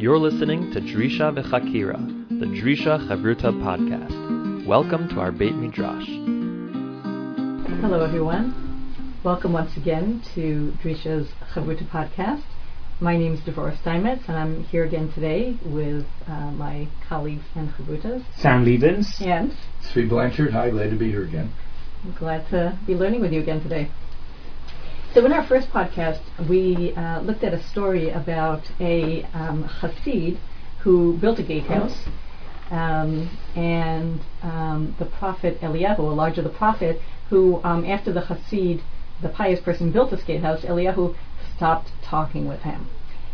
[0.00, 1.98] You're listening to Drisha V'Chakira,
[2.30, 4.64] the Drisha Chavruta podcast.
[4.64, 6.06] Welcome to our Beit Midrash.
[7.82, 8.94] Hello, everyone.
[9.22, 12.44] Welcome once again to Drisha's Chavruta podcast.
[12.98, 17.68] My name is Devorah Steinmetz, and I'm here again today with uh, my colleagues and
[17.74, 18.24] Chavrutas.
[18.38, 19.20] Sam Lebens.
[19.20, 21.52] And Zvi Blanchard, hi, glad to be here again.
[22.04, 23.90] I'm glad to be learning with you again today.
[25.12, 30.38] So, in our first podcast, we uh, looked at a story about a um, Hasid
[30.82, 32.06] who built a gatehouse,
[32.70, 38.82] um, and um, the prophet Eliyahu, Elijah the prophet, who, um, after the Hasid,
[39.20, 41.16] the pious person, built this gatehouse, Eliyahu
[41.56, 42.86] stopped talking with him.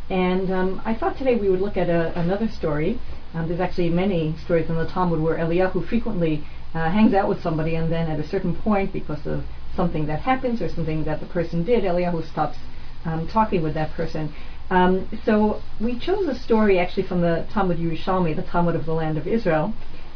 [0.09, 2.99] And um, I thought today we would look at a, another story.
[3.35, 6.43] Um, there's actually many stories in the Talmud where Eliyahu frequently
[6.75, 9.45] uh, hangs out with somebody, and then at a certain point, because of
[9.77, 12.59] something that happens or something that the person did, Eliyahu stops
[13.05, 14.35] um, talking with that person.
[14.69, 18.93] Um, so we chose a story actually from the Talmud Yerushalmi, the Talmud of the
[18.93, 19.73] land of Israel,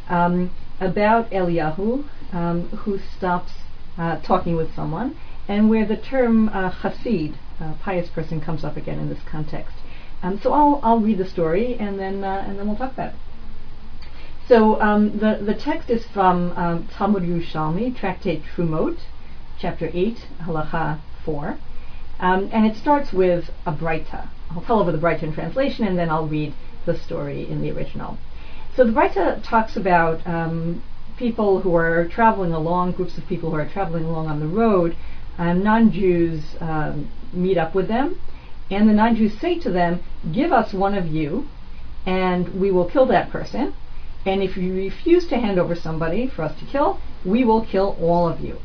[0.09, 3.53] um, about Eliyahu, um, who stops
[3.97, 6.73] uh, talking with someone, and where the term uh,
[7.81, 9.77] pious person, comes up again in this context.
[10.23, 13.15] Um, so I'll, I'll read the story and then uh, and then we'll talk about
[13.15, 13.15] it.
[14.49, 16.51] So um, the the text is from
[16.91, 18.99] Talmud Yerushalmi, Tractate Terumot,
[19.61, 21.59] chapter 8, halacha 4.
[22.19, 24.29] Um, and it starts with a Breita.
[24.51, 26.55] I'll tell over the Breita in translation and then I'll read
[26.87, 28.19] the story in the original.
[28.75, 30.83] So the Breita talks about um,
[31.17, 34.97] people who are traveling along, groups of people who are traveling along on the road,
[35.37, 38.19] and non-Jews um, meet up with them,
[38.71, 40.03] and the non-Jews say to them,
[40.33, 41.49] give us one of you,
[42.07, 43.75] and we will kill that person,
[44.25, 47.97] and if you refuse to hand over somebody for us to kill, we will kill
[48.01, 48.59] all of you.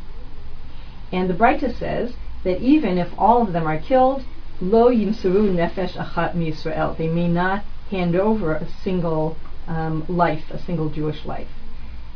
[1.11, 4.23] And the Breita says that even if all of them are killed,
[4.61, 6.97] lo yimsaru nefesh achat miYisrael.
[6.97, 11.49] They may not hand over a single um, life, a single Jewish life.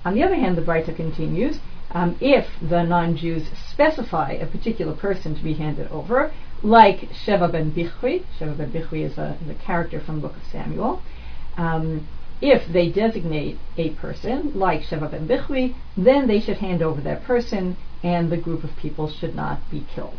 [0.05, 1.59] On the other hand, the Breita continues,
[1.91, 6.31] um, if the non-Jews specify a particular person to be handed over,
[6.61, 10.43] like Sheva ben Bichri, Sheva ben Bichri is a, a character from the book of
[10.51, 11.01] Samuel,
[11.57, 12.07] um,
[12.41, 17.23] if they designate a person, like Sheva ben Bichri, then they should hand over that
[17.23, 20.17] person and the group of people should not be killed.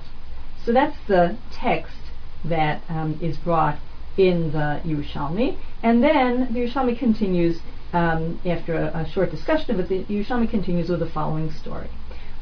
[0.64, 1.96] So that's the text
[2.44, 3.78] that um, is brought
[4.16, 5.56] in the Yerushalmi.
[5.82, 7.60] And then the Yerushalmi continues,
[7.92, 11.88] um, after a, a, short discussion of it, the Yerushalmi continues with the following story.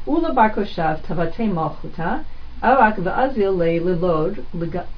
[0.05, 2.25] Ula bar koshav tavate malchuta,
[2.61, 4.45] arak va'azil le lilod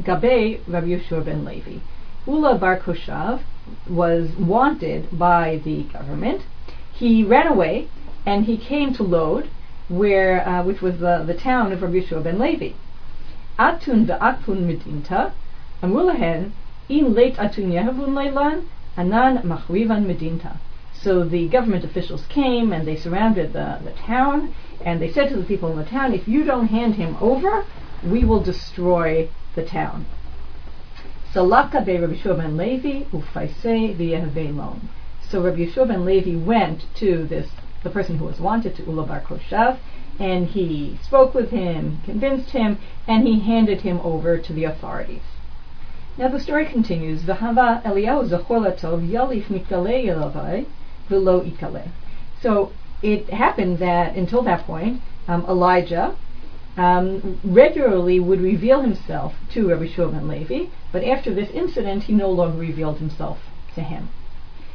[0.03, 1.79] gabe Rabbi Yeshua ben Levi.
[2.27, 3.41] Ula bar koshav
[3.89, 6.43] was wanted by the government.
[6.93, 7.87] He ran away
[8.25, 9.49] and he came to Lod,
[9.91, 12.71] where uh, which was the, the town of Rabbi Yeshua ben Levi.
[13.59, 15.33] Atun ve'atun medinta,
[15.83, 16.51] amulahen,
[16.87, 18.65] in late atun yehavun leilan,
[18.95, 20.57] anan machrivan medinta.
[20.93, 24.53] So the government officials came and they surrounded the, the town,
[24.85, 27.65] and they said to the people in the town, if you don't hand him over,
[28.03, 30.05] we will destroy the town.
[31.33, 34.79] Salaka be Rabbi Yeshua ben Levi ufaisei v'yehavelon.
[35.29, 37.49] So Rabbi Yeshua ben Levi went to this
[37.83, 39.77] the person who was wanted to Ula bar Koshav,
[40.19, 42.77] and he spoke with him, convinced him,
[43.07, 45.23] and he handed him over to the authorities.
[46.17, 47.23] Now the story continues.
[47.23, 48.29] V'hava Eliyahu
[50.05, 50.65] yelavai
[51.09, 51.89] v'lo ikale.
[52.41, 52.71] So
[53.01, 56.15] it happened that until that point, um, Elijah
[56.77, 62.29] um, regularly would reveal himself to Rabbi Shua Levi, but after this incident, he no
[62.29, 63.39] longer revealed himself
[63.75, 64.09] to him.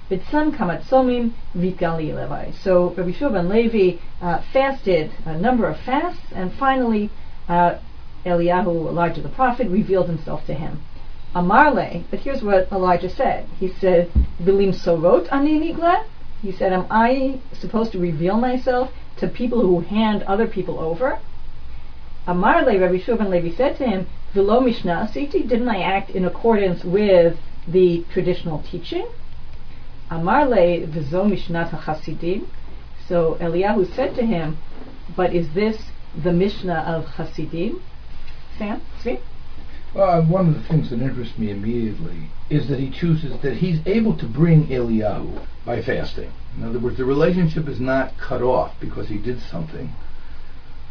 [0.09, 2.53] B'tzam kamatzomim vitgali levi.
[2.53, 7.11] So Rabbi Shua ben Levi uh, fasted a number of fasts, and finally
[7.49, 7.79] uh,
[8.25, 10.81] Eliyahu, Elijah the prophet, revealed himself to him.
[11.35, 13.49] Amarle, but here's what Elijah said.
[13.59, 16.05] He said, "Vilim sorot ani nigla."
[16.41, 21.19] He said, "Am I supposed to reveal myself to people who hand other people over?"
[22.29, 26.85] Amarle, Rabbi Shua ben Levi said to him, "Vilo asiti." Didn't I act in accordance
[26.85, 29.09] with the traditional teaching?
[30.11, 32.47] Amarle v'zo mishnat hachasidim.
[33.09, 34.59] So Eliyahu said to him,
[35.17, 35.91] "But is this
[36.23, 37.81] the Mishnah of Hasidim?"
[38.59, 39.21] Sam, speak.
[39.95, 43.81] Well, one of the things that interests me immediately is that he chooses that he's
[43.87, 46.31] able to bring Eliyahu by fasting.
[46.57, 49.93] In other words, the relationship is not cut off because he did something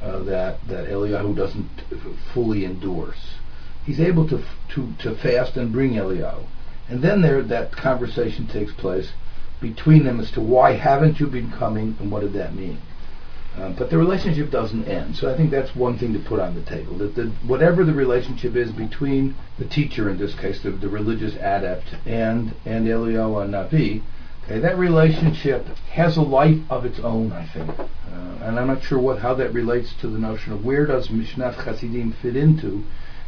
[0.01, 1.69] uh, that that Eliyahu doesn't
[2.33, 3.35] fully endorse.
[3.85, 6.43] He's able to to to fast and bring Eliyahu.
[6.89, 9.11] And then there, that conversation takes place
[9.61, 12.79] between them as to why haven't you been coming and what did that mean.
[13.57, 15.15] Um, but the relationship doesn't end.
[15.15, 16.97] So I think that's one thing to put on the table.
[16.97, 21.35] That the, whatever the relationship is between the teacher, in this case, the, the religious
[21.35, 24.01] adept, and and Eliyahu Navi,
[24.43, 27.31] okay, that relationship has a life of its own.
[27.31, 27.85] I think, uh,
[28.43, 31.55] and I'm not sure what how that relates to the notion of where does Mishnah
[31.63, 32.83] Chasidim fit into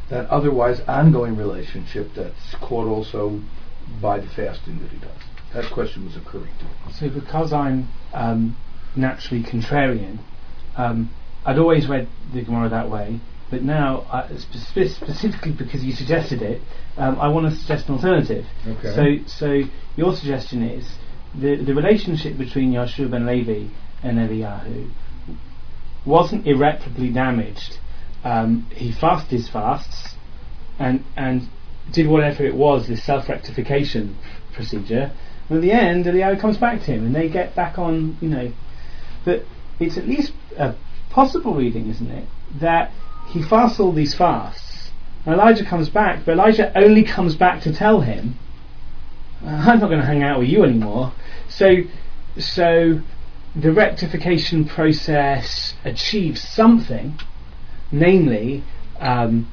[0.09, 3.41] that otherwise ongoing relationship that's caught also
[4.01, 5.21] by the fasting that he does.
[5.53, 6.93] That question was occurring to me.
[6.93, 8.57] So because I'm um,
[8.97, 10.19] naturally contrarian.
[10.75, 11.11] Um,
[11.45, 13.19] I'd always read the Gemara that way,
[13.49, 16.61] but now, uh, spe- specifically because you suggested it,
[16.97, 18.45] um, I want to suggest an alternative.
[18.67, 19.23] Okay.
[19.25, 20.85] So, so your suggestion is
[21.33, 23.71] the the relationship between Yeshua ben Levi
[24.03, 24.91] and Eliyahu
[26.05, 27.79] wasn't irreparably damaged.
[28.23, 30.15] Um, he fasted his fasts,
[30.79, 31.49] and and
[31.91, 34.17] did whatever it was, this self-rectification
[34.53, 35.11] procedure.
[35.47, 38.29] And at the end, Eliyahu comes back to him, and they get back on, you
[38.29, 38.51] know,
[39.23, 39.45] but
[39.79, 40.75] it's at least a
[41.09, 42.27] possible reading, isn't it?
[42.59, 42.91] That
[43.29, 44.91] he fasts all these fasts,
[45.25, 48.37] and Elijah comes back, but Elijah only comes back to tell him,
[49.45, 51.13] I'm not going to hang out with you anymore.
[51.47, 51.83] So,
[52.37, 53.01] so
[53.55, 57.19] the rectification process achieves something,
[57.91, 58.63] namely,
[58.99, 59.47] um,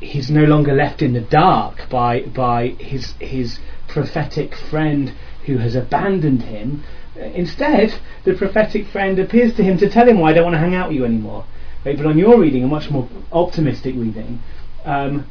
[0.00, 3.58] he's no longer left in the dark by by his his
[3.88, 5.12] prophetic friend
[5.46, 6.82] who has abandoned him.
[7.16, 10.58] Instead, the prophetic friend appears to him to tell him, "Well, I don't want to
[10.58, 11.44] hang out with you anymore."
[11.84, 14.40] Right, but on your reading, a much more optimistic reading,
[14.84, 15.26] um,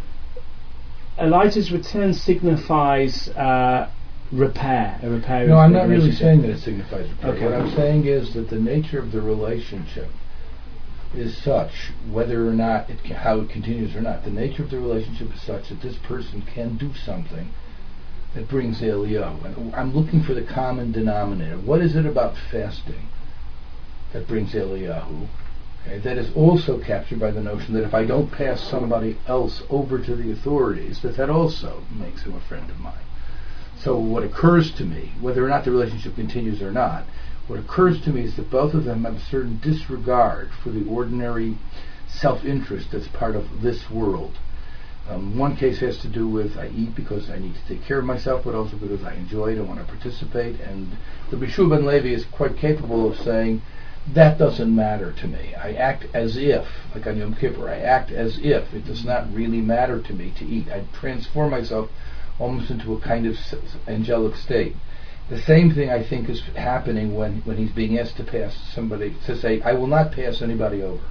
[1.19, 3.89] Elijah's return signifies uh,
[4.31, 5.47] repair, a repair.
[5.47, 7.31] No, I'm not really saying that it signifies repair.
[7.31, 7.45] Okay.
[7.45, 10.09] What I'm saying is that the nature of the relationship
[11.15, 14.79] is such, whether or not it how it continues or not, the nature of the
[14.79, 17.49] relationship is such that this person can do something
[18.33, 18.81] that brings.
[18.81, 21.57] And I'm looking for the common denominator.
[21.57, 23.07] What is it about fasting
[24.11, 25.27] that brings Eliyahu?
[25.85, 29.61] Okay, that is also captured by the notion that if I don't pass somebody else
[29.69, 33.03] over to the authorities, that that also makes him a friend of mine.
[33.79, 37.05] So what occurs to me, whether or not the relationship continues or not,
[37.47, 40.85] what occurs to me is that both of them have a certain disregard for the
[40.87, 41.57] ordinary
[42.07, 44.37] self-interest that's part of this world.
[45.09, 47.99] Um, one case has to do with I eat because I need to take care
[47.99, 50.61] of myself, but also because I enjoy it and want to participate.
[50.61, 50.95] And
[51.29, 53.61] the Bishu ben Levi is quite capable of saying,
[54.13, 55.55] that doesn't matter to me.
[55.55, 59.33] I act as if, like on Yom Kippur, I act as if it does not
[59.33, 60.69] really matter to me to eat.
[60.69, 61.89] I transform myself
[62.39, 63.37] almost into a kind of
[63.87, 64.75] angelic state.
[65.29, 69.15] The same thing I think is happening when, when he's being asked to pass somebody,
[69.25, 71.03] to say, I will not pass anybody over.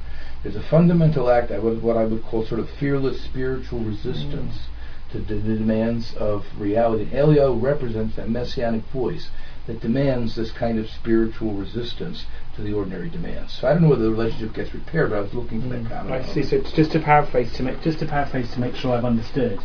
[0.42, 4.66] There's a fundamental act, I would, what I would call sort of fearless spiritual resistance
[5.10, 7.08] to the, the demands of reality.
[7.16, 9.30] Elio represents that messianic voice
[9.66, 12.26] that demands this kind of spiritual resistance
[12.56, 13.52] to the ordinary demands.
[13.52, 15.88] So I don't know whether the relationship gets repaired, but I was looking for that
[15.88, 16.24] comment.
[16.24, 16.28] Mm.
[16.28, 16.42] I see.
[16.42, 19.60] So it's just to paraphrase to make just to paraphrase to make sure I've understood.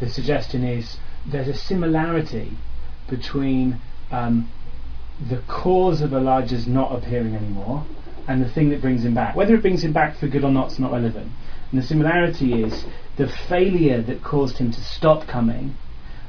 [0.00, 2.56] The suggestion is there's a similarity
[3.08, 3.80] between
[4.10, 4.50] um,
[5.28, 7.84] the cause of Elijah's not appearing anymore
[8.26, 9.36] and the thing that brings him back.
[9.36, 11.30] Whether it brings him back for good or not is not relevant.
[11.70, 12.84] And the similarity is
[13.16, 15.74] the failure that caused him to stop coming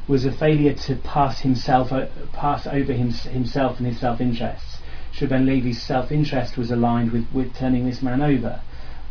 [0.08, 4.80] was a failure to pass himself o- pass over him, himself and his self-interests.
[5.14, 8.62] Shuben Levi's self-interest was aligned with, with turning this man over,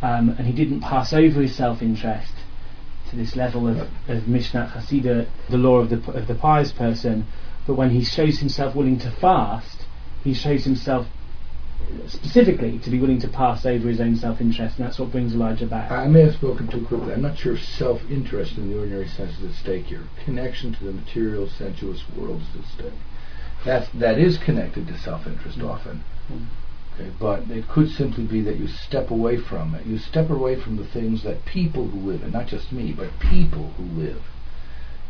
[0.02, 2.32] um, and he didn't pass over his self-interest
[3.10, 3.78] to this level of,
[4.08, 7.26] of Mishnat Hasidah, the law of the of the pious person.
[7.66, 9.86] But when he shows himself willing to fast,
[10.22, 11.06] he shows himself
[12.06, 15.66] specifically to be willing to pass over his own self-interest, and that's what brings Elijah
[15.66, 15.90] back.
[15.90, 17.12] I may have spoken too quickly.
[17.12, 20.04] I'm not sure self-interest in the ordinary sense is at stake here.
[20.24, 23.00] Connection to the material, sensuous world is at stake.
[23.64, 26.04] That that is connected to self-interest often.
[26.30, 26.46] Mm.
[26.94, 29.86] Okay, but it could simply be that you step away from it.
[29.86, 33.18] You step away from the things that people who live in, not just me, but
[33.18, 34.22] people who live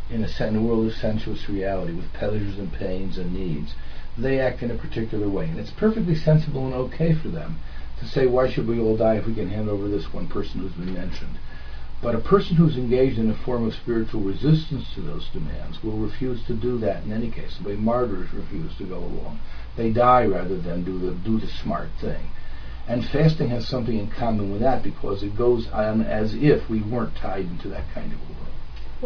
[0.09, 3.73] in a, in world of sensuous reality with pleasures and pains and needs,
[4.17, 5.45] they act in a particular way.
[5.45, 7.59] And it's perfectly sensible and okay for them
[7.99, 10.59] to say, why should we all die if we can hand over this one person
[10.59, 11.37] who's been mentioned?
[12.01, 15.97] But a person who's engaged in a form of spiritual resistance to those demands will
[15.97, 17.57] refuse to do that in any case.
[17.57, 19.39] The way martyrs refuse to go along.
[19.75, 22.29] They die rather than do the, do the smart thing.
[22.87, 26.81] And fasting has something in common with that because it goes on as if we
[26.81, 28.19] weren't tied into that kind of.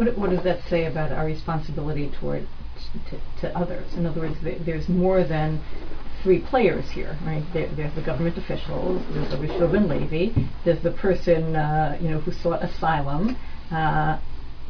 [0.00, 2.48] What, what does that say about our responsibility toward
[3.10, 3.92] to, to others?
[3.92, 5.60] In other words, there, there's more than
[6.22, 7.44] three players here, right?
[7.52, 10.32] There, there's the government officials, there's the Rishov and Levi,
[10.64, 13.36] there's the person uh, you know who sought asylum
[13.70, 14.18] uh,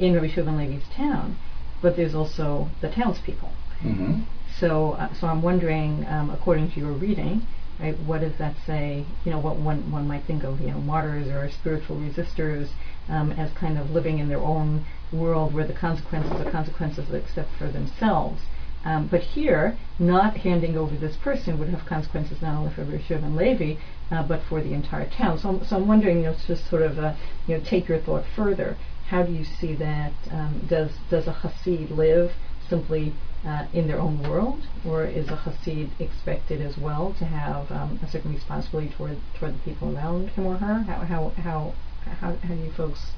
[0.00, 1.36] in Rishov and Levi's town,
[1.80, 3.52] but there's also the townspeople.
[3.84, 4.22] Mm-hmm.
[4.58, 7.46] So, uh, so I'm wondering, um, according to your reading,
[7.78, 7.96] right?
[8.00, 9.06] What does that say?
[9.24, 12.70] You know, what one one might think of, you know, martyrs or spiritual resistors
[13.10, 17.54] um, as kind of living in their own world where the consequences are consequences except
[17.56, 18.42] for themselves.
[18.84, 23.22] Um, but here, not handing over this person would have consequences not only for Rishuv
[23.22, 23.74] and Levi,
[24.10, 25.38] uh, but for the entire town.
[25.38, 27.14] So, so I'm wondering, you know, just sort of, uh,
[27.46, 28.76] you know, take your thought further.
[29.08, 30.12] How do you see that?
[30.30, 32.32] Um, does does a Hasid live
[32.68, 33.12] simply
[33.44, 37.98] uh, in their own world, or is a Hasid expected as well to have um,
[38.02, 40.82] a certain responsibility toward toward the people around him or her?
[40.82, 43.12] How how how how, how do you folks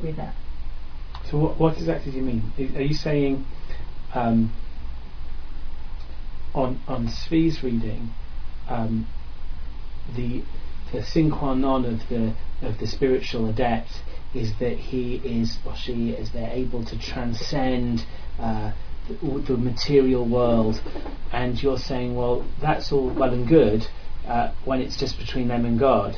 [0.00, 0.34] read that?
[1.30, 2.52] So what, what exactly do you mean?
[2.76, 3.44] Are you saying
[4.14, 4.52] um,
[6.54, 8.10] on on Zvi's reading,
[8.68, 9.06] um,
[10.14, 10.42] the
[10.92, 14.02] the sine qua non of the of the spiritual adept
[14.34, 18.04] is that he is or she is they're able to transcend
[18.38, 18.72] uh,
[19.08, 19.14] the,
[19.46, 20.82] the, material world,
[21.30, 23.86] and you're saying, well, that's all well and good
[24.26, 26.16] uh, when it's just between them and God.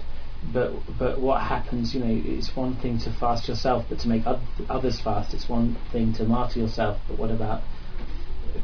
[0.53, 1.95] But but what happens?
[1.95, 4.23] You know, it's one thing to fast yourself, but to make
[4.69, 7.01] others fast, it's one thing to martyr yourself.
[7.09, 7.63] But what about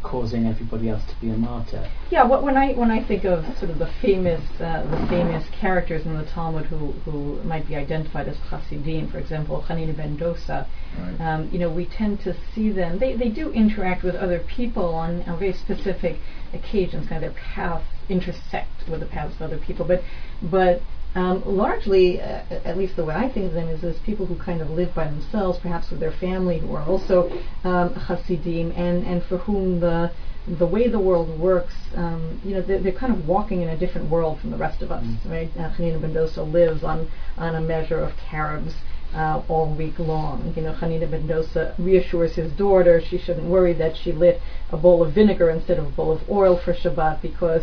[0.03, 1.89] causing everybody else to be a martyr.
[2.11, 5.49] Yeah, what, when I when I think of sort of the famous uh, the famous
[5.51, 10.17] characters in the Talmud who, who might be identified as Hasidim, for example, Hanina ben
[10.17, 10.67] Dosa,
[10.99, 11.21] right.
[11.21, 12.99] um, you know, we tend to see them.
[12.99, 16.19] They, they do interact with other people on, on very specific
[16.53, 17.09] occasions.
[17.09, 20.03] Kind of their paths intersect with the paths of other people, but
[20.43, 20.83] but
[21.15, 24.37] um, largely, uh, at least the way I think of them, is as people who
[24.37, 27.31] kind of live by themselves, perhaps with their family, who are also
[27.65, 30.13] um, Hasidim, and, and for whom the
[30.59, 33.79] the way the world works, um, you know, they're, they're, kind of walking in a
[33.79, 35.49] different world from the rest of us, mm right?
[35.57, 38.75] Uh, Hanina ben Dosa lives on, on a measure of carobs
[39.15, 40.53] uh, all week long.
[40.57, 44.41] You know, Hanina ben Dosa reassures his daughter she shouldn't worry that she lit
[44.71, 47.63] a bowl of vinegar instead of a bowl of oil for Shabbat because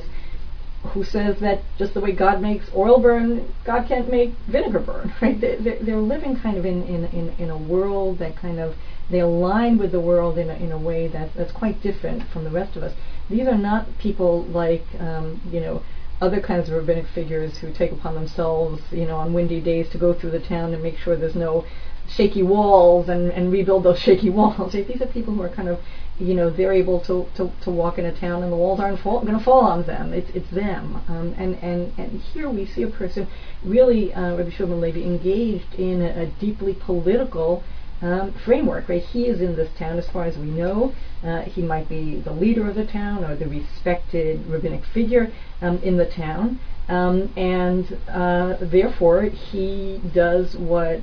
[0.87, 5.13] who says that just the way God makes oil burn, God can't make vinegar burn,
[5.21, 5.39] right?
[5.39, 8.75] They're, they're living kind of in, in, in, in, a world that kind of,
[9.09, 12.43] they align with the world in a, in a way that, that's quite different from
[12.43, 12.93] the rest of us.
[13.29, 15.83] These are not people like, um, you know,
[16.21, 19.97] other kinds of rabbinic figures who take upon themselves, you know, on windy days to
[19.97, 21.65] go through the town and make sure there's no
[22.09, 24.73] shaky walls and, and rebuild those shaky walls.
[24.73, 25.79] These are people who are kind of
[26.19, 28.99] you know they're able to, to, to walk in a town and the walls aren't
[28.99, 30.13] fall, going to fall on them.
[30.13, 31.01] It's it's them.
[31.07, 33.27] Um, and and and here we see a person
[33.63, 37.63] really, uh, Rabbi Shimon Levi, engaged in a, a deeply political
[38.01, 38.89] um, framework.
[38.89, 40.93] Right, he is in this town as far as we know.
[41.23, 45.77] Uh, he might be the leader of the town or the respected rabbinic figure um,
[45.79, 51.01] in the town, um, and uh, therefore he does what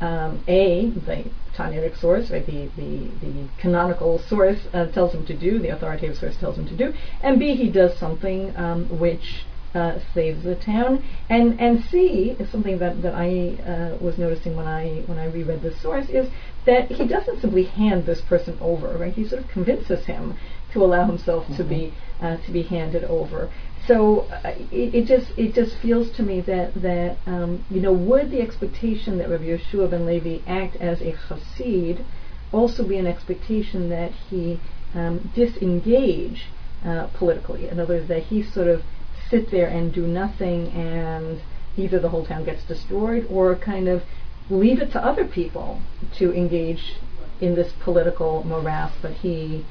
[0.00, 1.24] um, a the
[1.56, 6.16] Tannaitic source, right, the, the, the canonical source uh, tells him to do, the authoritative
[6.16, 10.56] source tells him to do, and B, he does something um, which uh, saves the
[10.56, 15.18] town, and and C is something that that I uh, was noticing when I when
[15.18, 16.28] I reread this source is
[16.66, 19.12] that he doesn't simply hand this person over, right?
[19.12, 20.36] He sort of convinces him
[20.72, 21.56] to allow himself mm-hmm.
[21.56, 23.50] to be uh, to be handed over.
[23.86, 27.92] So uh, it, it, just it just feels to me that that um, you know
[27.92, 32.04] would the expectation that Rabbi Yeshua ben Levi act as a chassid
[32.52, 34.60] also be an expectation that he
[34.94, 36.46] um, disengage
[36.84, 37.68] uh, politically?
[37.68, 38.82] In other words, that he sort of
[39.28, 41.40] sit there and do nothing, and
[41.76, 44.02] either the whole town gets destroyed, or kind of
[44.50, 45.80] leave it to other people
[46.18, 46.96] to engage
[47.40, 49.64] in this political morass, but he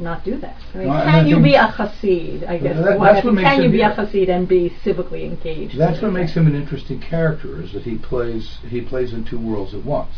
[0.00, 0.56] not do that?
[0.74, 2.48] I mean, no, can you be a chassid?
[2.48, 2.76] I guess.
[2.84, 5.78] That, what, can you be a chassid and be civically engaged?
[5.78, 7.62] That's what makes him an interesting character.
[7.62, 10.14] Is that he plays he plays in two worlds at once.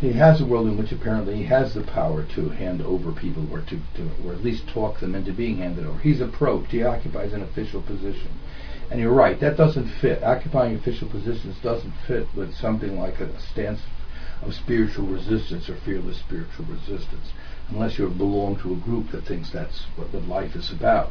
[0.00, 3.50] He has a world in which apparently he has the power to hand over people,
[3.50, 5.98] or to, to or at least talk them into being handed over.
[6.00, 6.72] He's a approached.
[6.72, 8.28] He occupies an official position.
[8.90, 10.22] And you're right, that doesn't fit.
[10.22, 13.80] Occupying official positions doesn't fit with something like a stance
[14.42, 17.32] of spiritual resistance or fearless spiritual resistance
[17.70, 21.10] unless you belong to a group that thinks that's what, what life is about.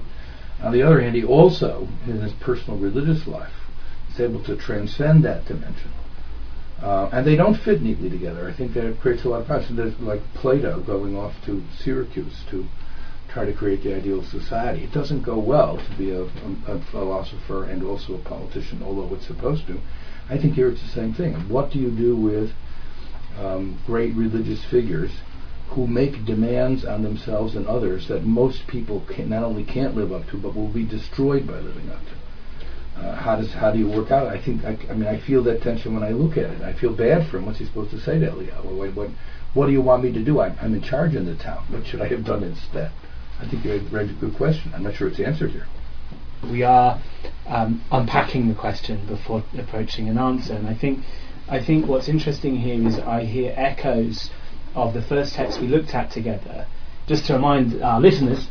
[0.62, 3.53] On the other hand, he also, in his personal religious life,
[4.13, 5.91] is able to transcend that dimension.
[6.81, 8.48] Uh, and they don't fit neatly together.
[8.48, 9.75] I think that creates a lot of problems.
[9.75, 12.65] There's like Plato going off to Syracuse to
[13.29, 14.83] try to create the ideal society.
[14.83, 16.27] It doesn't go well to be a, a,
[16.67, 19.79] a philosopher and also a politician, although it's supposed to.
[20.29, 21.33] I think here it's the same thing.
[21.50, 22.51] What do you do with
[23.39, 25.12] um, great religious figures
[25.73, 30.11] who make demands on themselves and others that most people can, not only can't live
[30.11, 33.01] up to, but will be destroyed by living up to.
[33.01, 34.27] Uh, how does how do you work out?
[34.27, 36.61] I think I, I, mean I feel that tension when I look at it.
[36.61, 37.47] I feel bad for him.
[37.47, 38.65] What's he supposed to say to Eliyahu?
[38.65, 39.09] What, what,
[39.55, 40.39] what do you want me to do?
[40.39, 41.65] I, I'm in charge in the town.
[41.69, 42.91] What should I have done instead?
[43.39, 44.71] I think you raised a good question.
[44.75, 45.65] I'm not sure it's answered here.
[46.43, 47.01] We are
[47.47, 50.99] um, unpacking the question before approaching an answer, and I think
[51.47, 54.29] I think what's interesting here is I hear echoes
[54.75, 56.67] of the first text we looked at together.
[57.07, 58.47] Just to remind our listeners,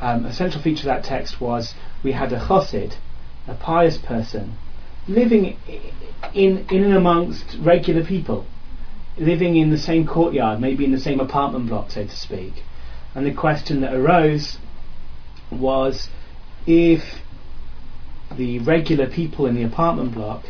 [0.00, 2.94] um, a central feature of that text was we had a chassid,
[3.46, 4.56] a pious person,
[5.06, 5.56] living
[6.34, 8.46] in in and amongst regular people,
[9.18, 12.64] living in the same courtyard, maybe in the same apartment block, so to speak.
[13.14, 14.58] And the question that arose
[15.50, 16.08] was
[16.66, 17.02] if
[18.36, 20.44] the regular people in the apartment block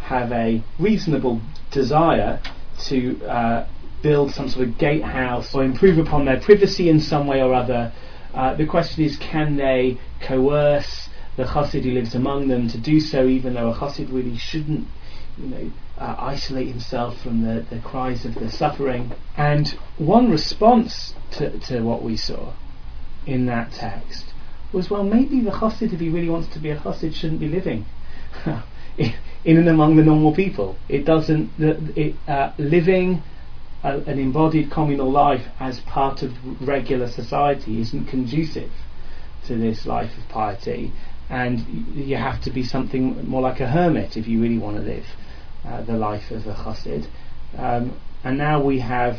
[0.00, 2.40] have a reasonable desire
[2.86, 3.66] to uh,
[4.02, 7.92] build some sort of gatehouse or improve upon their privacy in some way or other,
[8.34, 13.00] uh, the question is can they coerce the chassid who lives among them to do
[13.00, 14.86] so, even though a chassid really shouldn't,
[15.38, 19.12] you know, uh, isolate himself from the, the cries of the suffering.
[19.36, 22.52] And one response to, to what we saw
[23.26, 24.32] in that text
[24.72, 27.48] was, well, maybe the chassid, if he really wants to be a chassid, shouldn't be
[27.48, 27.86] living
[28.98, 30.76] in and among the normal people.
[30.88, 33.22] It doesn't, it, uh, living
[33.82, 38.70] an embodied communal life as part of regular society isn't conducive
[39.46, 40.92] to this life of piety,
[41.30, 41.60] and
[41.94, 45.06] you have to be something more like a hermit if you really want to live
[45.64, 47.06] uh, the life of a chassid.
[47.56, 49.14] Um, and now we have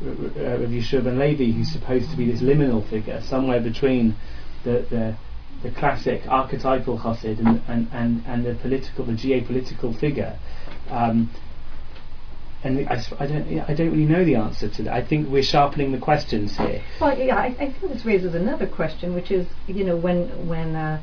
[0.00, 4.14] uh, Rav Yeshua ben Levi, who's supposed to be this liminal figure, somewhere between
[4.62, 5.16] the, the,
[5.62, 10.38] the classic archetypal chassid and, and, and, and the political, the geopolitical figure.
[10.88, 11.30] Um,
[12.64, 14.92] and I, I, don't, I don't really know the answer to that.
[14.92, 16.82] I think we're sharpening the questions here.
[17.00, 20.74] Well, yeah, I, I think this raises another question, which is, you know, when when
[20.74, 21.00] uh,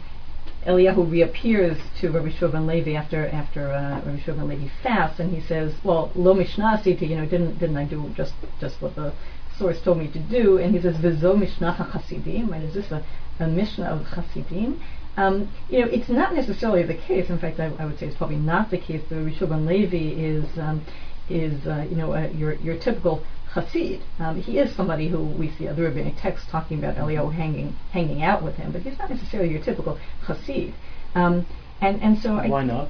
[0.66, 5.20] Eliyahu reappears to Rabbi Yehoshua ben Levi after after uh, Rabbi Yehoshua ben Levi fasts,
[5.20, 8.82] and he says, "Well, lo mishnah asiti, you know, didn't didn't I do just just
[8.82, 9.14] what the
[9.58, 12.64] source told me to do?" And he says, "Vizo mishnah chasidim." Right?
[12.64, 13.06] Is this a,
[13.40, 14.82] a mishnah of chasidim?
[15.18, 17.30] Um, you know, it's not necessarily the case.
[17.30, 19.02] In fact, I, I, would say it's probably not the case.
[19.08, 20.86] The Rabbi Yehoshua ben Levi is um,
[21.30, 24.02] is uh, you know uh, your your typical Hasid.
[24.20, 28.22] Um, he is somebody who we see other rabbinic texts talking about Eliyahu hanging hanging
[28.24, 30.74] out with him, but he's not necessarily your typical Hasid.
[31.16, 31.46] Um,
[31.82, 32.90] and and so why I, not?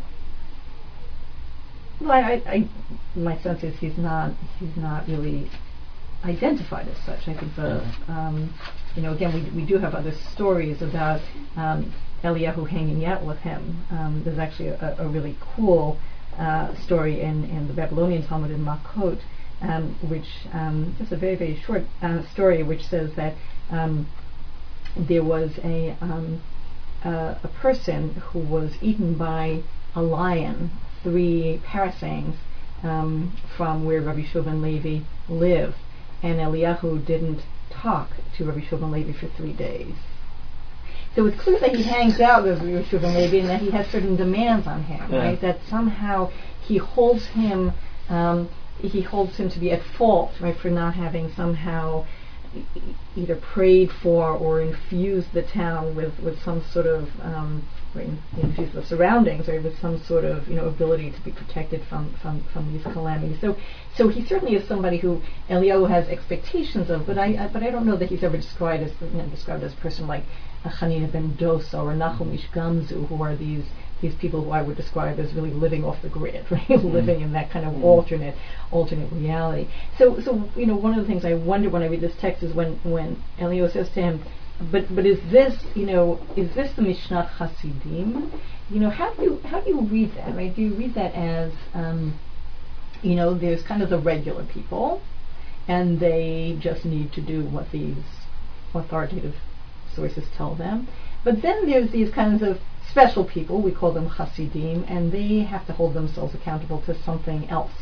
[2.02, 2.70] Well, I, I,
[3.16, 5.50] my sense is he's not he's not really
[6.24, 7.28] identified as such.
[7.28, 8.54] I think the um,
[8.96, 11.22] you know again we we do have other stories about
[11.56, 11.94] um,
[12.24, 13.86] Eliyahu hanging out with him.
[13.92, 16.00] Um, there's actually a, a really cool
[16.38, 19.20] uh, story in in the Babylonian Talmud in Makot
[19.62, 23.36] um, which um, just a very very short uh, story, which says that
[23.70, 24.08] um,
[24.96, 29.62] there was a uh, a person who was eaten by
[29.94, 30.72] a lion
[31.04, 32.36] three parasangs
[32.84, 35.78] um, from where Rabbi Yehoshua ben Levi lived,
[36.24, 39.96] and Eliyahu didn't talk to Rabbi Yehoshua ben Levi for three days.
[41.16, 43.88] So it's clear that he hangs out with Yehoshua ben Levi and that he has
[43.88, 45.18] certain demands on him, yeah.
[45.18, 45.42] right?
[45.42, 47.72] That somehow he holds him
[48.10, 48.50] um,
[48.80, 52.06] he holds him to be at fault, right, for not having somehow
[53.16, 59.48] either prayed for or infused the town with, with some sort of um, the surroundings,
[59.48, 62.84] right, with some sort of you know ability to be protected from, from, from these
[62.84, 63.40] calamities.
[63.40, 63.56] So
[63.96, 67.70] so he certainly is somebody who Eliyahu has expectations of, but I, I but I
[67.70, 70.24] don't know that he's ever described as you know, described as a person like
[70.66, 73.66] a Hanina ben Dosa or Nachum Ish Gamzu, who are these
[74.02, 76.68] these people who I would describe as really living off the grid, right?
[76.68, 76.92] Mm.
[76.92, 77.84] living in that kind of mm.
[77.84, 78.36] alternate
[78.72, 79.70] alternate reality.
[79.98, 82.44] So so you know one of the things I wonder when I read this text
[82.44, 84.24] is when when Elio says to him,
[84.72, 88.32] but but is this you know is this the Mishnah Hasidim?
[88.70, 90.36] You know how do you how do you read that?
[90.36, 90.54] Right?
[90.56, 92.20] Do you read that as um,
[93.02, 95.02] you know there's kind of the regular people,
[95.68, 97.96] and they just need to do what these
[98.74, 99.36] authoritative
[99.96, 100.88] sources tell them.
[101.24, 102.60] But then there's these kinds of
[102.96, 107.50] special people, we call them Hasidim, and they have to hold themselves accountable to something
[107.50, 107.74] else.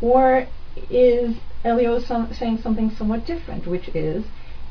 [0.00, 0.46] Or
[0.88, 1.34] is
[1.64, 4.24] Elio some, saying something somewhat different, which is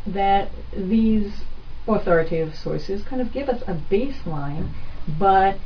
[0.05, 1.43] that these
[1.89, 4.71] authoritative sources kind of give us a baseline,
[5.19, 5.57] but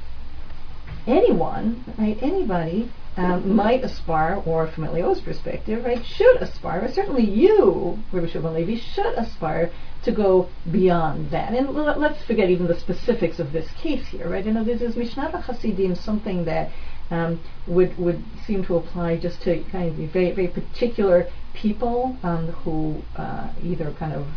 [1.05, 7.99] anyone, right, anybody um, might aspire, or from Elio's perspective, right, should aspire, certainly you,
[8.11, 9.71] Rabbi Shimon Levi, should aspire
[10.03, 11.53] to go beyond that.
[11.53, 14.45] And let's forget even the specifics of this case here, right?
[14.45, 16.71] You know, this is Mishnah Hasidim, something that
[17.11, 22.47] um, would would seem to apply just to kind of very very particular people um,
[22.63, 24.27] who uh, either kind of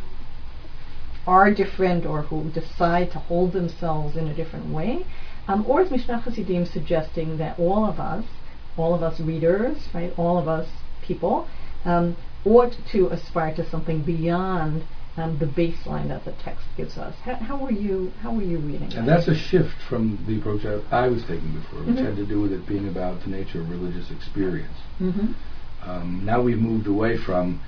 [1.26, 5.06] are different or who decide to hold themselves in a different way,
[5.48, 8.24] um, or is Mishnah Hasidim suggesting that all of us,
[8.76, 10.68] all of us readers, right, all of us
[11.00, 11.48] people,
[11.84, 14.84] um, ought to aspire to something beyond
[15.16, 17.14] um, the baseline that the text gives us.
[17.22, 19.26] How, how were you how were you reading And that?
[19.26, 22.04] that's a shift from the approach I, I was taking before, which Mhm.
[22.04, 24.76] had to do with it being about the nature of religious experience.
[24.98, 25.32] hmm
[25.86, 27.60] Um, now we've moved away from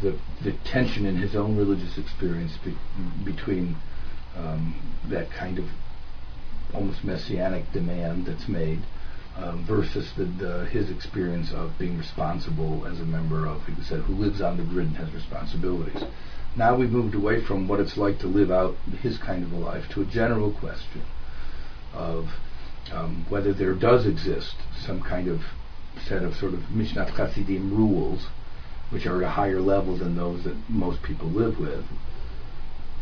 [0.00, 2.74] the, the tension in his own religious experience be,
[3.24, 3.76] between
[4.36, 4.74] um,
[5.08, 5.66] that kind of
[6.72, 8.80] almost messianic demand that's made
[9.36, 14.00] um, versus the, the, his experience of being responsible as a member of, he said,
[14.00, 16.02] who lives on the grid and has responsibilities.
[16.56, 19.56] Now we've moved away from what it's like to live out his kind of a
[19.56, 21.02] life to a general question
[21.92, 22.28] of
[22.92, 25.40] um, whether there does exist some kind of
[26.06, 28.26] set of sort of Mishnat Chassidim rules,
[28.90, 31.84] which are at a higher level than those that most people live with.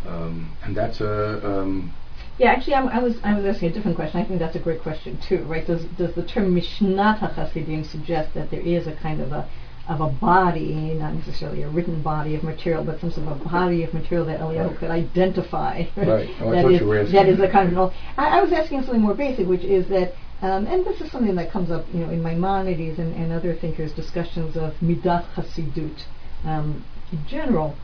[0.07, 1.93] Um, and that's a um,
[2.38, 4.21] Yeah, actually, I'm, I was I was asking a different question.
[4.21, 5.67] I think that's a great question too, right?
[5.67, 9.49] Does does the term Mishnat HaChasidim suggest that there is a kind of a
[9.88, 13.45] of a body, not necessarily a written body of material, but some sort of a
[13.49, 14.79] body of material that Eliyahu Right.
[14.79, 15.85] could identify.
[15.97, 16.31] Right.
[16.40, 17.92] Oh, I that is you were asking that is the kind of.
[18.16, 20.14] I, I was asking something more basic, which is that.
[20.40, 23.55] Um, and this is something that comes up, you know, in Maimonides and, and other
[23.55, 26.05] thinkers' discussions of midat Hasidut
[26.45, 27.77] um, in general,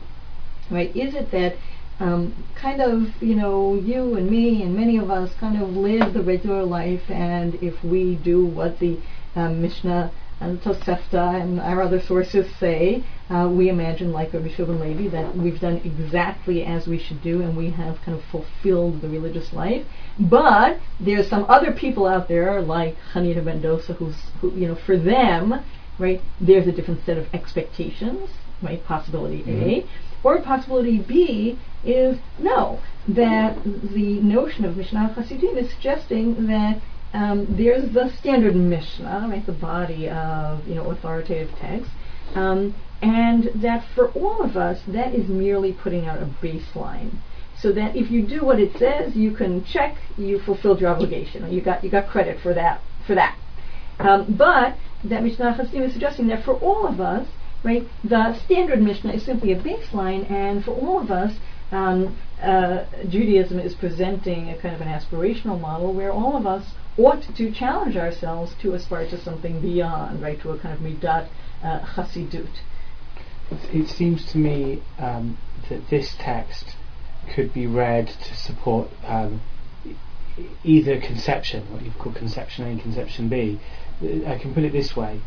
[0.69, 0.93] right?
[0.93, 1.55] Is it that
[2.01, 6.13] um, kind of, you know, you and me and many of us kind of live
[6.13, 8.99] the regular life, and if we do what the
[9.37, 14.67] um, Mishnah and Tosefta and our other sources say, uh, we imagine, like Rabbi Yehoshua
[14.67, 18.23] ben Levi, that we've done exactly as we should do, and we have kind of
[18.25, 19.85] fulfilled the religious life.
[20.19, 24.75] But there's some other people out there, like Hanina ben Dosa, who's, who, you know,
[24.75, 25.63] for them,
[25.99, 28.29] right, there's a different set of expectations,
[28.61, 28.83] right?
[28.85, 29.87] Possibility A.
[30.23, 36.81] Or possibility B is no, that the notion of Mishnah Chassidim is suggesting that
[37.13, 41.89] um, there's the standard Mishnah, right, the body of you know authoritative text,
[42.35, 47.11] um, and that for all of us that is merely putting out a baseline,
[47.59, 51.51] so that if you do what it says, you can check you fulfilled your obligation,
[51.51, 53.37] you got you got credit for that for that.
[53.99, 57.27] Um, but that Mishnah Chassidim is suggesting that for all of us,
[57.63, 61.33] right, the standard Mishnah is simply a baseline, and for all of us,
[61.71, 66.71] um, uh, Judaism is presenting a kind of an aspirational model where all of us
[66.97, 71.27] ought to challenge ourselves to aspire to something beyond, right, to a kind of midat
[71.63, 72.49] uh, chasidut.
[73.73, 75.37] It, seems to me um,
[75.69, 76.75] that this text
[77.33, 79.41] could be read to support um,
[80.63, 83.59] either conception, what you've called conception A and conception B.
[84.01, 85.21] I can put it this way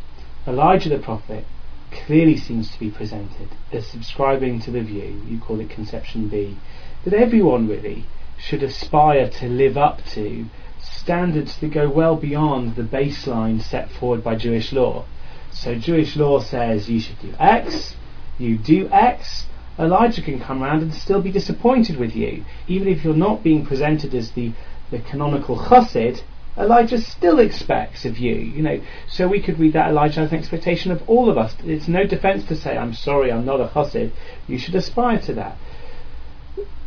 [0.46, 1.44] Elijah the prophet
[1.92, 6.57] clearly seems to be presented as subscribing to the view, you call it conception B,
[7.04, 8.06] that everyone really
[8.38, 10.46] should aspire to live up to
[10.80, 15.04] standards that go well beyond the baseline set forward by Jewish law.
[15.50, 17.96] So Jewish law says you should do X,
[18.38, 19.46] you do X,
[19.78, 22.44] Elijah can come around and still be disappointed with you.
[22.68, 24.52] Even if you're not being presented as the,
[24.90, 26.22] the canonical chassid,
[26.58, 28.80] Elijah still expects of you, you know.
[29.08, 31.54] So we could read that Elijah has an expectation of all of us.
[31.64, 34.12] It's no defense to say, I'm sorry, I'm not a chassid.
[34.46, 35.56] You should aspire to that.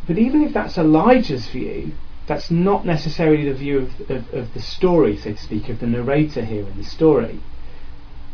[0.06, 1.92] But even if that's Elijah's view,
[2.26, 5.86] that's not necessarily the view of, of, of the story, so to speak, of the
[5.86, 7.40] narrator here in the story.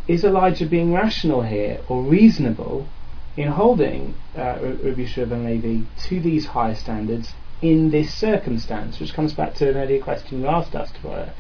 [0.08, 2.88] Is Elijah being rational here or reasonable
[3.36, 9.32] in holding uh, Rabbi Shua Levi to these higher standards in this circumstance, which comes
[9.32, 11.32] back to an earlier question you asked us, Deborah,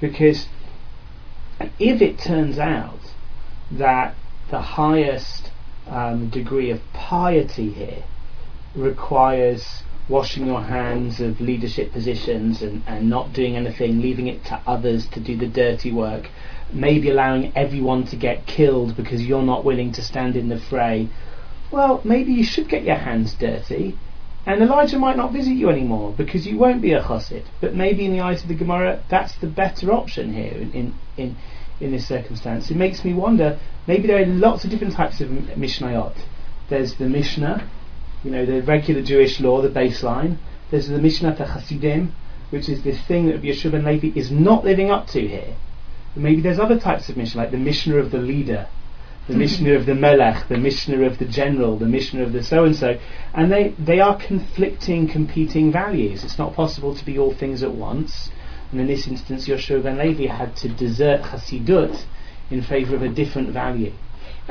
[0.00, 0.46] because
[1.78, 3.00] if it turns out
[3.70, 4.14] that
[4.50, 5.50] the highest
[5.86, 8.04] um, degree of piety here
[8.74, 14.60] requires washing your hands of leadership positions and, and not doing anything, leaving it to
[14.66, 16.28] others to do the dirty work,
[16.72, 21.08] maybe allowing everyone to get killed because you're not willing to stand in the fray,
[21.70, 23.96] well, maybe you should get your hands dirty.
[24.46, 27.44] And Elijah might not visit you anymore because you won't be a chassid.
[27.60, 30.94] But maybe in the eyes of the Gemara, that's the better option here in, in,
[31.16, 31.36] in,
[31.78, 32.70] in this circumstance.
[32.70, 36.16] It makes me wonder, maybe there are lots of different types of Mishnayot.
[36.68, 37.68] There's the Mishnah,
[38.22, 40.36] you know, the regular Jewish law, the baseline.
[40.70, 42.12] There's the Mishnah Hasidim,
[42.50, 45.56] which is this thing that Yeshua ben Levi is not living up to here.
[46.14, 48.66] But maybe there's other types of Mishnah, like the Mishnah of the leader,
[49.26, 49.40] the mm-hmm.
[49.40, 52.76] Mishnah of the Melech, the Mishnah of the general, the Mishnah of the so and
[52.76, 52.98] so,
[53.32, 56.24] and they they are conflicting, competing values.
[56.24, 58.30] It's not possible to be all things at once.
[58.70, 62.04] And in this instance, Yoshua ben Levi had to desert Hasidut
[62.50, 63.92] in favour of a different value.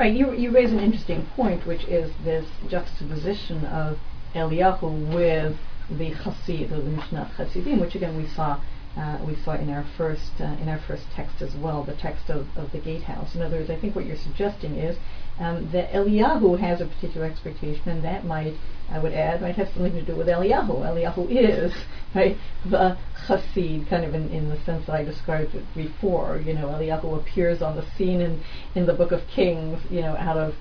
[0.00, 3.98] Right, you, you raise an interesting point, which is this juxtaposition of
[4.34, 5.58] Eliyahu with
[5.90, 8.58] the Chassid, or the Mishnah Chassidim, which again we saw
[8.96, 12.28] uh, we saw in our first uh, in our first text as well, the text
[12.28, 13.34] of, of the gatehouse.
[13.34, 14.96] In other words, I think what you're suggesting is
[15.38, 18.54] um, that Eliyahu has a particular expectation, and that might,
[18.90, 20.68] I would add, might have something to do with Eliyahu.
[20.68, 21.72] Eliyahu is
[22.14, 26.42] right the chassid, kind of in, in the sense that I described it before.
[26.44, 28.42] You know, Eliyahu appears on the scene in
[28.74, 30.54] in the Book of Kings, you know, out of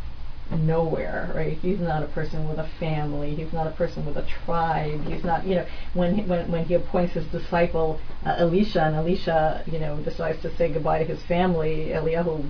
[0.52, 1.58] nowhere, right?
[1.58, 3.36] He's not a person with a family.
[3.36, 5.04] He's not a person with a tribe.
[5.06, 8.96] He's not, you know, when he, when when he appoints his disciple uh, Elisha, and
[8.96, 12.46] Elisha, you know, decides to say goodbye to his family, Eliyahu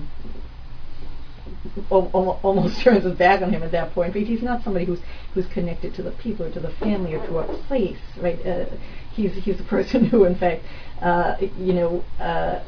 [1.90, 4.12] almost turns his back on him at that point.
[4.12, 5.00] But he's not somebody who's
[5.34, 8.44] who's connected to the people or to the family or to a place, right?
[8.44, 8.66] Uh,
[9.12, 10.64] he's he's a person who, in fact,
[11.02, 12.04] uh, you know.
[12.18, 12.60] Uh,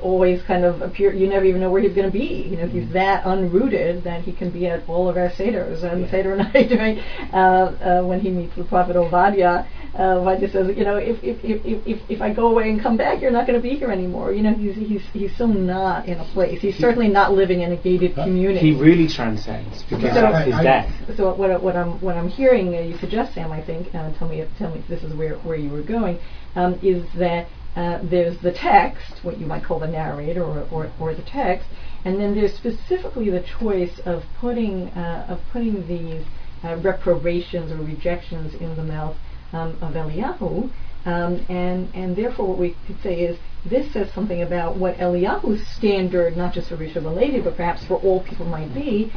[0.00, 1.12] always kind of appear.
[1.12, 2.46] You never even know where he's going to be.
[2.48, 2.92] You know, he's mm-hmm.
[2.94, 6.10] that unrooted that he can be at all of our seders and yeah.
[6.10, 6.98] seder night, right?
[7.32, 11.42] Uh, uh, when he meets the prophet Ovadia, uh, Ovadia says, you know, if if,
[11.42, 13.90] if if if I go away and come back, you're not going to be here
[13.90, 14.32] anymore.
[14.32, 16.60] You know, he's he's he's so not in a place.
[16.60, 18.74] He's he, certainly not living in a gated community.
[18.74, 21.16] He really transcends because so, that's his I, death.
[21.16, 24.28] So what what I'm what I'm hearing uh, you suggest, Sam, I think, uh, tell
[24.28, 26.18] me tell me if this is where where you were going,
[26.54, 30.90] um, is that uh, there's the text, what you might call the narrator or, or,
[30.98, 31.68] or, the text,
[32.04, 36.24] and then there's specifically the choice of putting uh, of putting these
[36.64, 39.16] uh, reprobations or rejections in the mouth
[39.52, 40.68] um, of Eliyahu.
[41.06, 45.64] Um, and and therefore, what we could say is this says something about what Eliyahu's
[45.68, 49.12] standard, not just for Risha Levi, but perhaps for all people might be,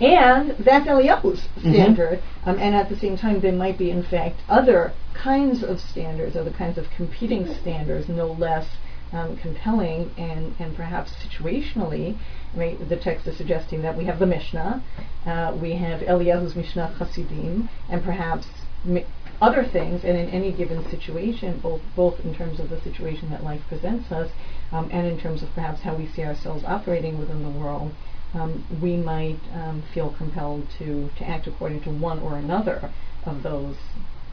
[0.00, 1.72] and that's Eliyahu's mm-hmm.
[1.72, 2.18] standard.
[2.18, 2.50] Mm-hmm.
[2.50, 6.36] Um, and at the same time, there might be, in fact, other kinds of standards,
[6.36, 8.76] other kinds of competing standards, no less
[9.12, 12.18] um, compelling and, and perhaps situationally.
[12.54, 14.82] Right, the text is suggesting that we have the Mishnah,
[15.26, 18.46] uh, we have Eliyahu's Mishnah Chasidim, and perhaps
[18.84, 19.04] mi-
[19.40, 20.02] other things.
[20.02, 24.10] And in any given situation, both both in terms of the situation that life presents
[24.10, 24.30] us,
[24.72, 27.92] um, and in terms of perhaps how we see ourselves operating within the world,
[28.34, 32.92] um, we might um, feel compelled to, to act according to one or another
[33.24, 33.76] of those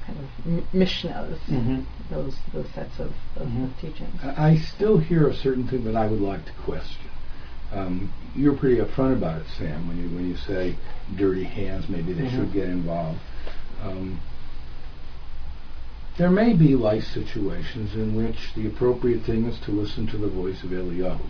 [0.05, 1.81] kind of m- mishnahs, mm-hmm.
[2.13, 3.63] those those sets of, of, mm-hmm.
[3.65, 4.19] of, teachings.
[4.23, 7.10] I still hear a certain thing that I would like to question.
[7.71, 10.75] Um, you're pretty upfront about it, Sam, when you when you say
[11.15, 12.38] dirty hands, maybe they mm-hmm.
[12.38, 13.19] should get involved.
[13.81, 14.21] Um,
[16.17, 20.29] there may be life situations in which the appropriate thing is to listen to the
[20.29, 21.27] voice of Eliyahu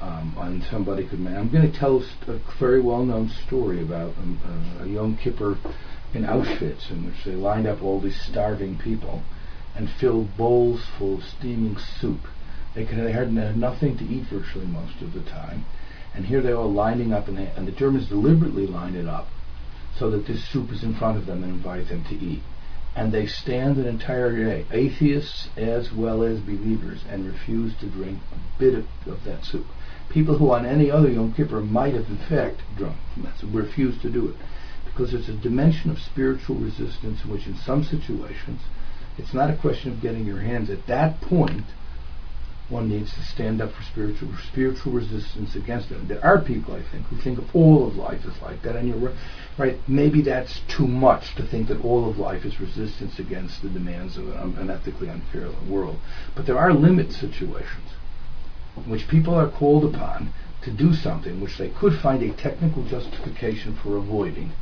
[0.00, 1.18] um, and somebody could.
[1.26, 4.40] I'm going to tell a very well-known story about um,
[4.78, 5.58] uh, a Yom Kippur
[6.14, 9.22] in Auschwitz, in which they lined up all these starving people
[9.74, 12.20] and filled bowls full of steaming soup.
[12.74, 15.64] They, could, they had nothing to eat virtually most of the time,
[16.14, 19.28] and here they are lining up, and, they, and the Germans deliberately line it up
[19.98, 22.42] so that this soup is in front of them and invite them to eat.
[22.94, 28.18] And they stand an entire day, atheists as well as believers, and refuse to drink
[28.32, 29.66] a bit of, of that soup
[30.10, 34.10] people who on any other Yom Kippur might have in fact drunk from refuse to
[34.10, 34.36] do it.
[34.84, 38.60] Because there's a dimension of spiritual resistance which in some situations
[39.18, 40.70] it's not a question of getting your hands.
[40.70, 41.64] At that point,
[42.68, 46.06] one needs to stand up for spiritual spiritual resistance against it.
[46.06, 48.88] There are people, I think, who think of all of life as like that, and
[48.88, 49.12] you're
[49.56, 49.78] right.
[49.88, 54.16] Maybe that's too much to think that all of life is resistance against the demands
[54.16, 55.98] of an unethically unfair world.
[56.36, 57.90] But there are limit situations
[58.86, 63.76] which people are called upon to do something which they could find a technical justification
[63.82, 64.52] for avoiding.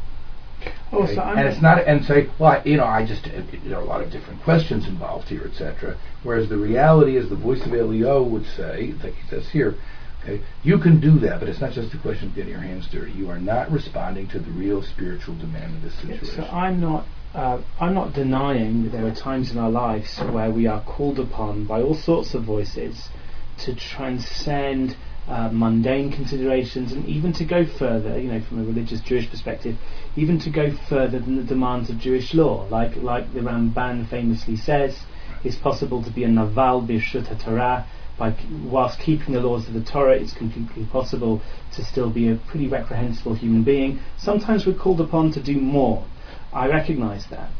[0.92, 1.14] Oh, okay?
[1.14, 3.84] so and it's not, and say, well, I, you know, I just there are a
[3.84, 5.96] lot of different questions involved here, etc.
[6.22, 9.76] Whereas the reality is, the voice of Eliyahu would say, like he says here,
[10.22, 12.86] okay, you can do that, but it's not just a question of getting your hands
[12.88, 13.12] dirty.
[13.12, 16.26] You are not responding to the real spiritual demand of this situation.
[16.26, 17.06] So I'm not.
[17.34, 21.18] Uh, I'm not denying that there are times in our lives where we are called
[21.18, 23.10] upon by all sorts of voices
[23.58, 24.96] to transcend
[25.28, 29.76] uh, mundane considerations and even to go further, you know, from a religious Jewish perspective,
[30.14, 32.66] even to go further than the demands of Jewish law.
[32.68, 34.98] Like, like the Ramban famously says,
[35.44, 37.86] it's possible to be a Naval Birshut Torah.
[38.18, 41.42] By, whilst keeping the laws of the Torah, it's completely possible
[41.74, 44.00] to still be a pretty reprehensible human being.
[44.16, 46.06] Sometimes we're called upon to do more.
[46.52, 47.50] I recognise that.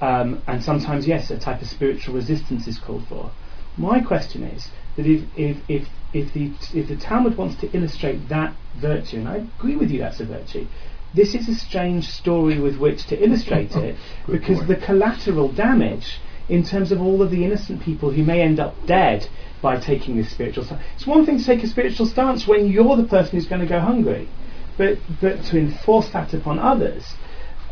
[0.00, 3.32] Um, and sometimes, yes, a type of spiritual resistance is called for.
[3.76, 8.28] My question is, that if, if, if, if, the, if the Talmud wants to illustrate
[8.28, 10.66] that virtue, and I agree with you that's a virtue,
[11.14, 14.68] this is a strange story with which to illustrate it because point.
[14.68, 18.74] the collateral damage in terms of all of the innocent people who may end up
[18.86, 19.26] dead
[19.62, 20.82] by taking this spiritual stance.
[20.94, 23.66] It's one thing to take a spiritual stance when you're the person who's going to
[23.66, 24.28] go hungry,
[24.76, 27.14] but, but to enforce that upon others.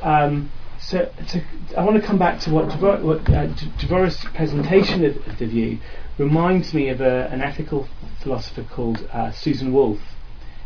[0.01, 0.51] Um,
[0.83, 1.43] so to,
[1.77, 5.79] I want to come back to what, Dvor- what uh, presentation of, of the view
[6.19, 7.89] reminds me of a, an ethical
[8.21, 10.01] philosopher called uh, Susan Wolf,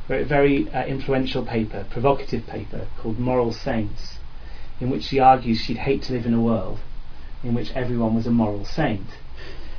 [0.09, 4.19] wrote a very uh, influential paper, provocative paper called Moral Saints,
[4.81, 6.81] in which she argues she'd hate to live in a world
[7.43, 9.07] in which everyone was a moral saint,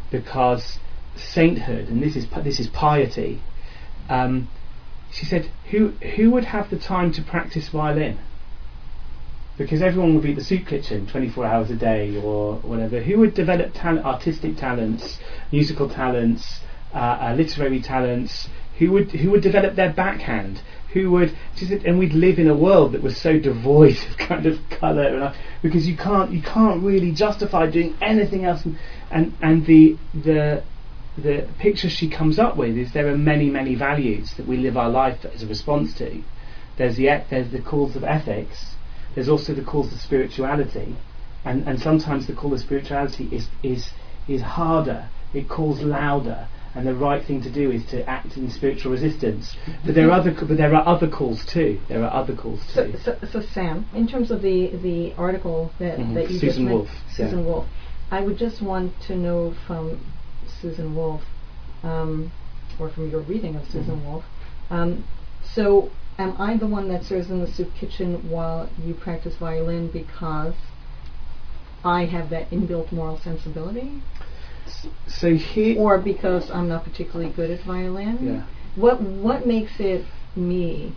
[0.09, 0.79] because
[1.15, 3.41] sainthood, and this is this is piety.
[4.09, 4.49] Um,
[5.11, 8.19] she said, "Who who would have the time to practice violin?"
[9.57, 13.01] Because everyone would be at the soup kitchen 24 hours a day or whatever.
[13.01, 15.19] Who would develop artistic talents,
[15.51, 16.59] musical talents,
[16.93, 18.49] uh, uh, literary talents?
[18.77, 20.61] Who would who would develop their backhand?
[20.93, 21.35] Who would?
[21.85, 25.35] And we'd live in a world that was so devoid of kind of colour, uh,
[25.63, 28.63] because you can't you can't really justify doing anything else.
[28.63, 28.77] And
[29.09, 30.63] and, and the the
[31.17, 34.77] the picture she comes up with is there are many many values that we live
[34.77, 36.21] our life as a response to.
[36.77, 38.76] There's the there's the calls of ethics.
[39.17, 40.95] There's also the calls to spirituality,
[41.43, 43.89] and and sometimes the call to spirituality is is
[44.27, 45.09] is harder.
[45.33, 49.57] It calls louder, and the right thing to do is to act in spiritual resistance.
[49.83, 51.79] But there are other but there are other calls too.
[51.89, 52.93] There are other calls too.
[53.03, 56.13] so, so Sam, in terms of the, the article that, Mhm.
[56.13, 57.45] that you Susan just Wolf, Susan yeah.
[57.45, 57.65] Wolf,
[58.11, 59.99] I would just want to know from
[60.61, 61.23] Susan Wolf,
[61.81, 62.31] um,
[62.77, 64.05] or from your reading of Susan Mhm.
[64.05, 64.25] Wolf.
[64.69, 65.05] Um,
[65.55, 69.89] so, am I the one that serves in the soup kitchen while you practice violin
[69.89, 70.55] because
[71.83, 74.01] I have that inbuilt moral sensibility,
[75.07, 78.17] so here, or because I'm not particularly good at violin?
[78.21, 78.43] yeah,
[78.75, 80.93] What What makes it me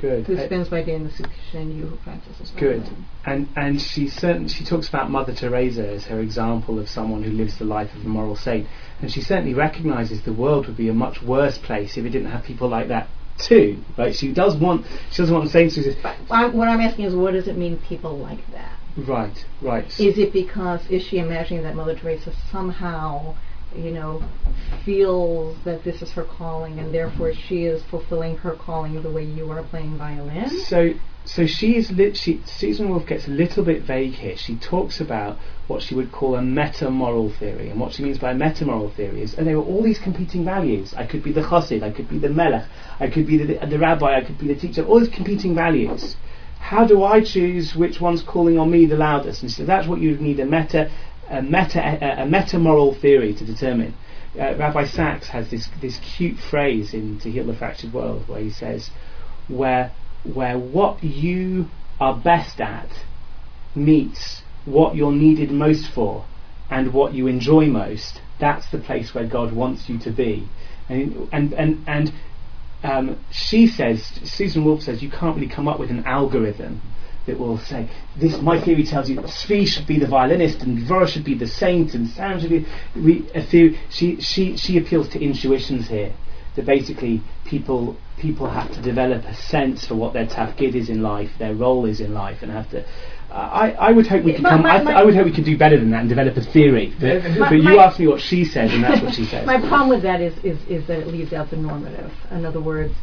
[0.00, 0.26] good.
[0.26, 2.82] who spends my day in the soup kitchen and you who practices Good.
[2.82, 3.06] violin?
[3.26, 7.30] And and she certain she talks about Mother Teresa as her example of someone who
[7.30, 8.66] lives the life of a moral saint,
[9.00, 12.30] and she certainly recognises the world would be a much worse place if it didn't
[12.30, 13.82] have people like that too.
[13.96, 14.14] Right?
[14.14, 15.94] She does want she doesn't want who
[16.28, 18.78] But what I'm asking is, what does it mean, people like that?
[18.96, 19.86] right right.
[19.98, 23.34] Is it because is she imagining that Mother Teresa somehow,
[23.74, 24.22] you know,
[24.84, 29.24] feels that this is her calling, and therefore she is fulfilling her calling the way
[29.24, 30.48] you are playing violin?
[30.48, 30.94] So
[31.24, 34.36] so she is lit, she Susan Wolf gets a little bit vague here.
[34.36, 38.18] She talks about what she would call a meta moral theory, and what she means
[38.18, 40.92] by a meta moral theory is, and there are all these competing values.
[40.94, 42.66] I could be the chassid, I could be the melech,
[43.00, 44.84] I could be the, the rabbi, I could be the teacher.
[44.84, 46.16] All these competing values.
[46.60, 49.42] How do I choose which one's calling on me the loudest?
[49.42, 50.90] And so that's what you need a meta
[51.30, 53.94] a meta a, a meta moral theory to determine.
[54.38, 58.40] Uh, Rabbi Sacks has this this cute phrase in To Heal the Fractured World where
[58.40, 58.90] he says,
[59.48, 59.92] where
[60.24, 61.68] where what you
[62.00, 62.88] are best at
[63.74, 66.24] meets what you're needed most for
[66.70, 70.48] and what you enjoy most, that's the place where God wants you to be.
[70.88, 72.12] And and and, and
[72.82, 76.80] um, she says, Susan Wolf says, you can't really come up with an algorithm
[77.26, 78.40] that will say this.
[78.40, 81.94] My theory tells you Zvi should be the violinist and Dvora should be the saint
[81.94, 82.66] and Sam should be.
[82.94, 83.78] We, a theory.
[83.90, 86.12] She she she appeals to intuitions here.
[86.56, 91.02] That basically people people have to develop a sense for what their tafkid is in
[91.02, 92.84] life, their role is in life, and have to.
[93.30, 94.62] Uh, I, I would hope we could come.
[94.62, 96.40] my- I, my- I would hope we could do better than that and develop a
[96.42, 96.94] theory.
[97.00, 99.44] But, My- but you asked me what she says, and that's what she says.
[99.46, 102.12] My problem with that is, is, is that it leaves out the normative.
[102.30, 102.94] In other words,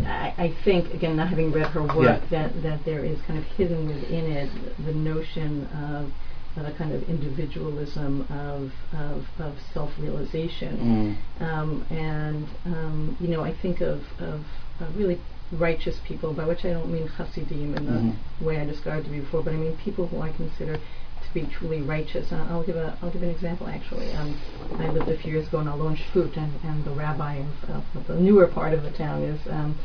[0.00, 2.20] I, I think, again, not having read her work, Yeah.
[2.30, 4.50] that, that there is kind of hidden within it
[4.84, 6.12] the notion of,
[6.56, 11.18] a kind of individualism, of, of, of self-realization.
[11.40, 11.42] Mm.
[11.42, 14.40] Um, and, um, you know, I think of, of
[14.80, 15.20] uh, really
[15.52, 18.14] righteous people, by which I don't mean Hasidim in the Mhm.
[18.40, 21.42] way I described to you before, but I mean people who I consider to be
[21.42, 22.32] truly righteous.
[22.32, 23.68] And I'll give a I'll give an example.
[23.68, 24.36] Actually, um,
[24.78, 27.36] I lived a few years ago in Alon Shvut, and, and the rabbi
[27.68, 29.78] of, of, the newer part of the town is um,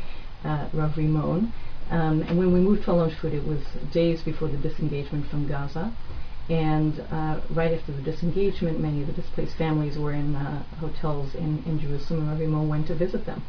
[0.44, 1.52] uh, Rav Rimon.
[1.90, 3.60] Um, and when we moved to Alon Shvut, it was
[3.92, 5.92] days before the disengagement from Gaza.
[6.50, 11.34] And uh, right after the disengagement, many of the displaced families were in uh, hotels
[11.34, 13.42] in, in Jerusalem, and Rimon went to visit them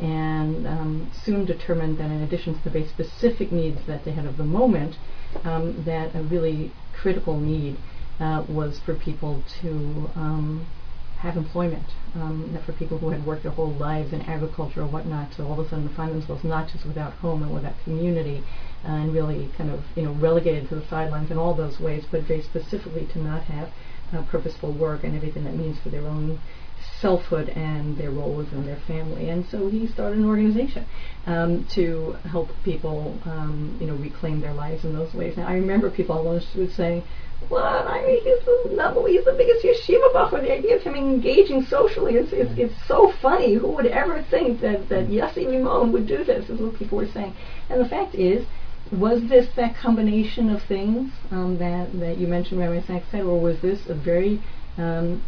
[0.00, 4.24] and um, soon determined that in addition to the very specific needs that they had
[4.24, 4.96] of the moment,
[5.44, 7.76] um, that a really critical need
[8.18, 10.66] uh, was for people to um,
[11.18, 11.84] have employment.
[12.14, 15.44] Um, that for people who had worked their whole lives in agriculture or whatnot to
[15.44, 18.42] all of a sudden find themselves not just without home and without community,
[18.84, 22.22] and really kind of you know relegated to the sidelines in all those ways, but
[22.22, 23.70] very specifically to not have
[24.12, 26.38] uh, purposeful work and everything that means for their own
[27.00, 29.28] selfhood and their role within their family.
[29.28, 30.86] And so he started an organization
[31.26, 35.36] um, to help people, um, you know, reclaim their lives in those ways.
[35.36, 37.02] Now I remember people always would say,
[37.48, 37.86] "What?
[37.86, 40.40] I mean, he's the number, he's the biggest yeshiva buffer.
[40.40, 43.54] The idea of him engaging socially is it's, it's so funny.
[43.54, 47.08] Who would ever think that that Yossi Rimon would do this?" Is what people were
[47.08, 47.34] saying.
[47.68, 48.46] And the fact is
[48.92, 53.40] was this that combination of things um, that that you mentioned, Rabbi Sacks said, or
[53.40, 54.40] was this a very
[54.78, 55.22] um,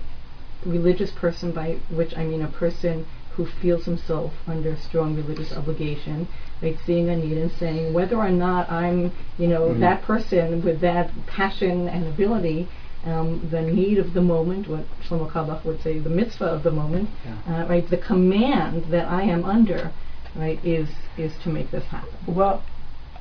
[0.64, 6.28] religious person, by which I mean a person who feels himself under strong religious obligation,
[6.60, 9.80] like seeing a need and saying whether or not I'm, you know, Mhm.
[9.80, 12.68] that person with that passion and ability,
[13.06, 16.70] um, the need of the moment, what Shlomo Carlebach would say, the mitzvah of the
[16.70, 17.62] moment, Yeah.
[17.62, 17.88] uh, right?
[17.88, 19.92] The command that I am under,
[20.34, 22.08] right, is is to make this happen.
[22.26, 22.62] Well,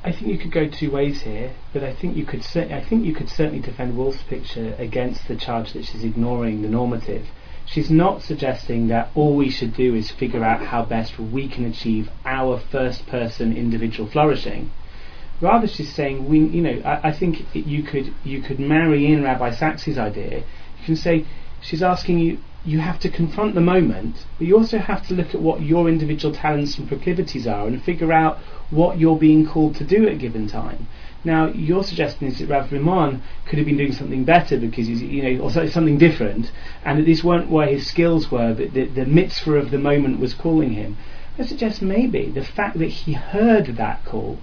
[0.04, 2.82] I think you could go two ways here, but I think you could cer- I
[2.82, 7.28] think you could certainly defend Wolf's picture against the charge that she's ignoring the normative.
[7.68, 11.66] She's not suggesting that all we should do is figure out how best we can
[11.66, 14.72] achieve our first person individual flourishing.
[15.40, 19.24] Rather, she's saying we, you know, I, I think you could you could marry in
[19.24, 20.40] Rabbi Sacks's idea.
[20.40, 21.26] You can say
[21.62, 25.34] she's asking you you have to confront the moment, but you also have to look
[25.34, 28.38] at what your individual talents and proclivities are and figure out
[28.70, 30.88] what you're being called to do at a given time.
[31.24, 35.02] Now, your suggestion is that Rav Rimon could have been doing something better because he's,
[35.02, 36.52] you know, or something different,
[36.84, 40.20] and that this weren't where his skills were, but the, the mitzvah of the moment
[40.20, 40.98] was calling him.
[41.40, 44.40] I suggest maybe the fact that he heard that call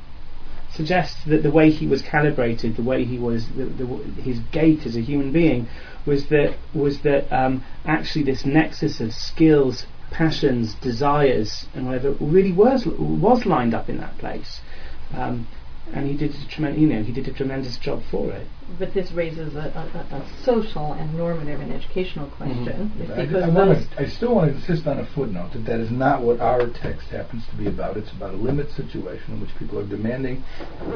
[0.78, 3.84] suggests that the way he was calibrated, the way he was, the, the,
[4.22, 5.68] his gait as a human being,
[6.06, 12.52] was that was that um, actually this nexus of skills, passions, desires, and whatever really
[12.52, 14.60] was was lined up in that place,
[15.12, 15.48] um,
[15.92, 18.46] and he did a tremendous, you know, he did a tremendous job for it.
[18.78, 23.48] But this raises a, a, a, social and normative and educational question I, because I,
[23.48, 26.66] wanna- I still want to insist on a footnote that that is not what our
[26.68, 27.96] text happens to be about.
[27.96, 30.42] It's about a limit situation in which people are demanding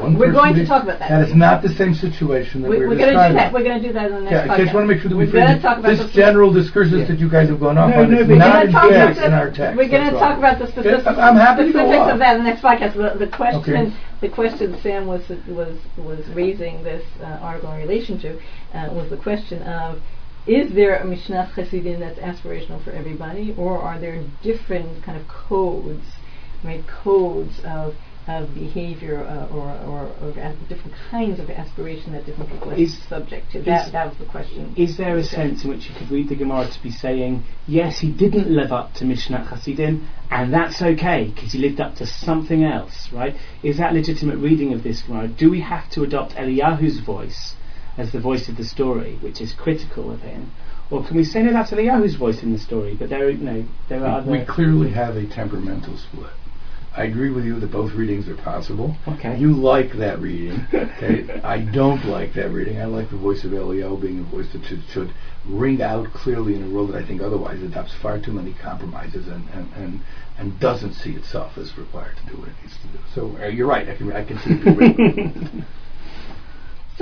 [0.00, 1.08] one We're going to talk about that.
[1.08, 3.52] That is not the same situation that we, we're, we're going to do that.
[3.52, 4.50] We're going to do that in the next Yeah, podcast.
[4.50, 6.52] I just want to make sure that we we're going to talk about this general
[6.52, 7.04] discursus Yeah.
[7.06, 9.18] that you guys have gone off No, on no, but- not in gonna talk text
[9.18, 9.76] about in our text.
[9.78, 12.62] We're going to talk about the specifics, I'm happy specifics of that in the next
[12.62, 12.94] podcast.
[12.94, 13.92] The, the question, Okay.
[14.20, 18.38] the question Sam was was was raising this uh, article in relation to
[18.74, 20.00] uh, was the question of.
[20.44, 25.28] Is there a Mishnah Chassidim that's aspirational for everybody, or are there different kind of
[25.28, 26.04] codes,
[26.64, 26.84] right?
[26.88, 27.94] Codes of
[28.28, 32.74] of behavior uh, or or, or as- different kinds of aspiration that different people are
[32.74, 33.58] Is- subject to.
[33.58, 34.72] is- That that was the question.
[34.76, 37.98] Is there a sense in which you could read the Gemara to be saying, yes,
[38.00, 42.06] he didn't live up to Mishnah Chassidim, and that's okay because he lived up to
[42.06, 43.34] something else, right?
[43.62, 45.28] Is that legitimate reading of this Gemara?
[45.28, 47.54] Do we have to adopt Eliyahu's voice
[47.98, 50.50] as the voice of the story, which is critical of him,
[50.90, 52.94] or can we say no, that's Eliyahu's voice in the story?
[52.94, 54.44] But there, are, you know, there are We other.
[54.52, 56.30] clearly have a temperamental split.
[56.94, 58.94] I agree with you that both readings are possible.
[59.08, 59.38] Okay.
[59.38, 60.66] You like that reading.
[61.02, 61.40] Okay.
[61.42, 62.80] I don't like that reading.
[62.80, 65.12] I like the voice of Elio being a voice that should, should
[65.44, 69.26] ring out clearly in a world that I think otherwise adopts far too many compromises
[69.26, 70.00] and, and, and,
[70.38, 72.98] and doesn't see itself as required to do what it needs to do.
[73.14, 73.88] So uh, you're right.
[73.88, 75.64] I can I can see it.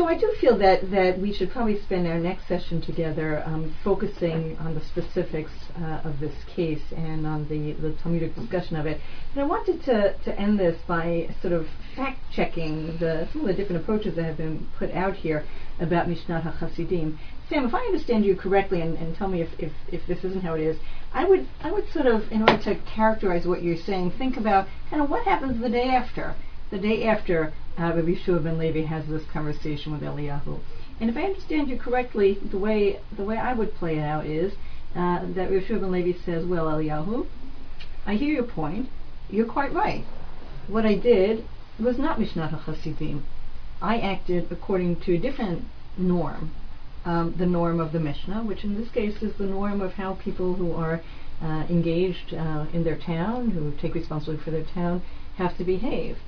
[0.01, 3.77] So I do feel that, that we should probably spend our next session together um,
[3.85, 8.87] focusing on the specifics uh, of this case and on the, the Talmudic discussion of
[8.87, 8.99] it.
[9.35, 13.53] And I wanted to, to end this by sort of fact checking some of the
[13.53, 15.45] different approaches that have been put out here
[15.81, 17.19] about Mishnah HaChasidim.
[17.51, 20.43] Sam, if I understand you correctly, and, and tell me if, if, if this isn't
[20.43, 20.79] how it is,
[21.13, 24.67] I would I would sort of, in order to characterize what you're saying, think about
[24.89, 26.37] kind of what happens the day after
[26.71, 30.61] the day after uh, Rabbi Yehoshua ben Levi has this conversation with Eliyahu.
[31.01, 34.27] And if I understand you correctly, the way the way I would play it out
[34.27, 34.53] is
[34.95, 37.27] uh, that Rabbi Yehoshua ben Levi says, "Well, Eliyahu,
[38.07, 38.89] I hear your point.
[39.29, 40.05] You're quite right.
[40.69, 41.45] What I did
[41.79, 43.23] was not Mishnah HaChasidim.
[43.83, 45.65] I acted according to a different
[45.97, 46.51] norm,
[47.05, 50.15] um, the norm of the Mishnah, which in this case is the norm of how
[50.15, 51.01] people who are
[51.43, 55.03] uh, engaged uh, in their town, who take responsibility for their town,
[55.37, 56.19] have to behave."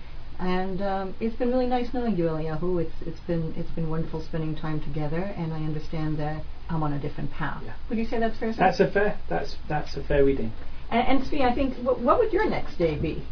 [0.43, 2.82] And um, it's been really nice knowing you, Eliyahu.
[2.82, 6.93] It's it's been it's been wonderful spending time together, and I understand that I'm on
[6.93, 7.62] a different path.
[7.64, 7.74] Yeah.
[7.88, 8.53] Would you say that's fair?
[8.53, 8.59] Sam?
[8.59, 9.18] That's a fair.
[9.28, 10.53] That's that's a fair reading.
[10.90, 13.24] and, and Zvi, I think what, what would your next day be?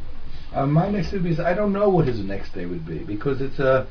[0.55, 3.01] Uh, my next day would be I don't know what his next day would be
[3.01, 3.89] because it's a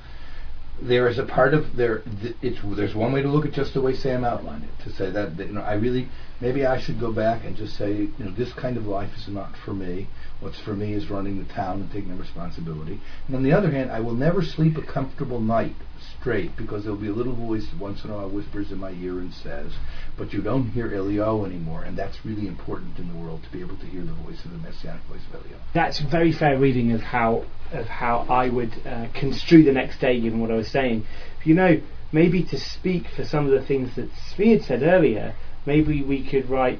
[0.82, 3.74] there is a part of there th- it's there's one way to look at just
[3.74, 6.08] the way Sam outlined it to say that, that you know I really
[6.42, 9.28] maybe I should go back and just say you know this kind of life is
[9.28, 10.08] not for me.
[10.40, 13.02] What's for me is running the town and taking the responsibility.
[13.28, 15.76] And on the other hand I will never sleep a comfortable night
[16.20, 19.20] straight because there'll be a little voice once in a while whispers in my ear
[19.20, 19.74] and says
[20.18, 21.84] but you don't hear Elio anymore.
[21.84, 24.52] And that's really important in the world to be able to hear the voice of
[24.52, 25.58] the messianic voice of Elio.
[25.74, 30.20] That's very fair reading of how of how I would uh, construe the next day,
[30.20, 31.06] given what I was saying.
[31.44, 31.82] You know,
[32.12, 35.36] maybe to speak for some of the things that Zvi had said earlier,
[35.66, 36.80] maybe we could write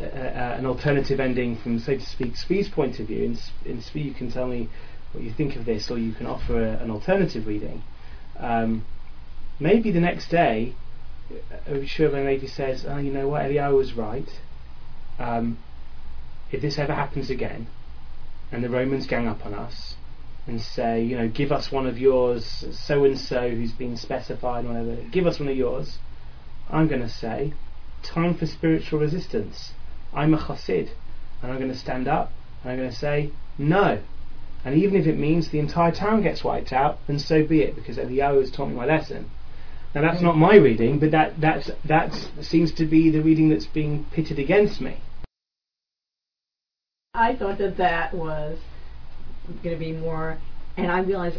[0.00, 3.24] uh, uh, an alternative ending from, so to speak, Zvi's point of view.
[3.24, 4.68] In, S- in you can tell me
[5.12, 7.82] what you think of this, or you can offer a, an alternative reading.
[8.38, 8.84] Um,
[9.60, 10.74] maybe the next day,
[11.68, 14.28] Yehoshua ben Levi says, oh, you know what, Eliyahu was right.
[15.18, 15.58] Um,
[16.52, 17.66] if this ever happens again,
[18.52, 19.94] and the Romans gang up on us,
[20.46, 24.64] and say, you know, give us one of yours, so and so who's been specified,
[24.64, 25.98] whatever, give us one of yours,
[26.70, 27.52] I'm going to say,
[28.06, 29.72] time for spiritual resistance.
[30.12, 30.90] I'm a chassid,
[31.42, 32.32] and I'm going to stand up,
[32.62, 34.00] and I'm going to say, no.
[34.64, 37.74] And even if it means the entire town gets wiped out, then so be it,
[37.74, 39.30] because Eliyahu has taught me my lesson.
[39.94, 43.64] Now that's not my reading, but that that's that seems to be the reading that's
[43.64, 44.98] being pitted against me.
[47.14, 48.58] I thought that that was
[49.62, 50.36] going to be more,
[50.76, 51.38] and I realized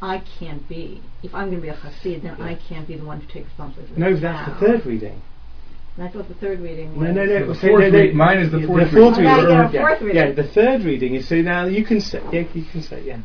[0.00, 1.02] I can't be.
[1.22, 2.46] If I'm going to be a chassid, then Yeah.
[2.46, 3.92] I can't be the one who takes responsibility.
[3.98, 5.20] No, that's the third reading.
[5.98, 7.08] And I thought the third reading was.
[7.08, 7.46] No, no, no.
[7.48, 9.32] The so fourth no, no, mine is the yeah, fourth fourth reading.
[9.34, 9.48] Reading.
[9.48, 12.22] got a yeah, fourth yeah, the third reading is so now you can say.
[12.32, 13.02] Yeah, you can say.
[13.04, 13.18] Yeah.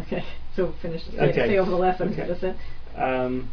[0.00, 0.22] Okay,
[0.54, 1.02] so finish.
[1.04, 1.48] Say, Okay.
[1.48, 2.12] say over the lesson.
[2.12, 2.26] Okay.
[2.28, 2.56] That's it.
[3.00, 3.50] Um,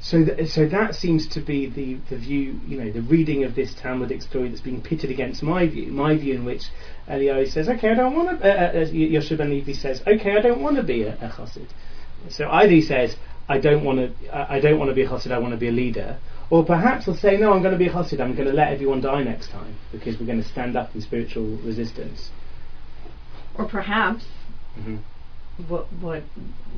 [0.00, 3.54] so, th- so that seems to be the, the view, you know, the reading of
[3.54, 6.64] this Talmudic story that's being pitted against my view, my view in which
[7.08, 10.40] Eliyahu says, okay, I don't want to, uh, uh, Yosef ben Levi says, okay, I
[10.40, 11.68] don't want to be a, a chassid.
[12.30, 13.16] So either he says,
[13.48, 15.58] I don't want to, I I don't want to be a chassid, I want to
[15.58, 16.18] be a leader,
[16.50, 18.72] or perhaps he'll say, no, I'm going to be a chassid, I'm going to let
[18.72, 22.30] everyone die next time because we're going to stand up in spiritual resistance.
[23.54, 24.24] Or perhaps
[24.74, 24.96] hmm
[25.68, 26.22] what what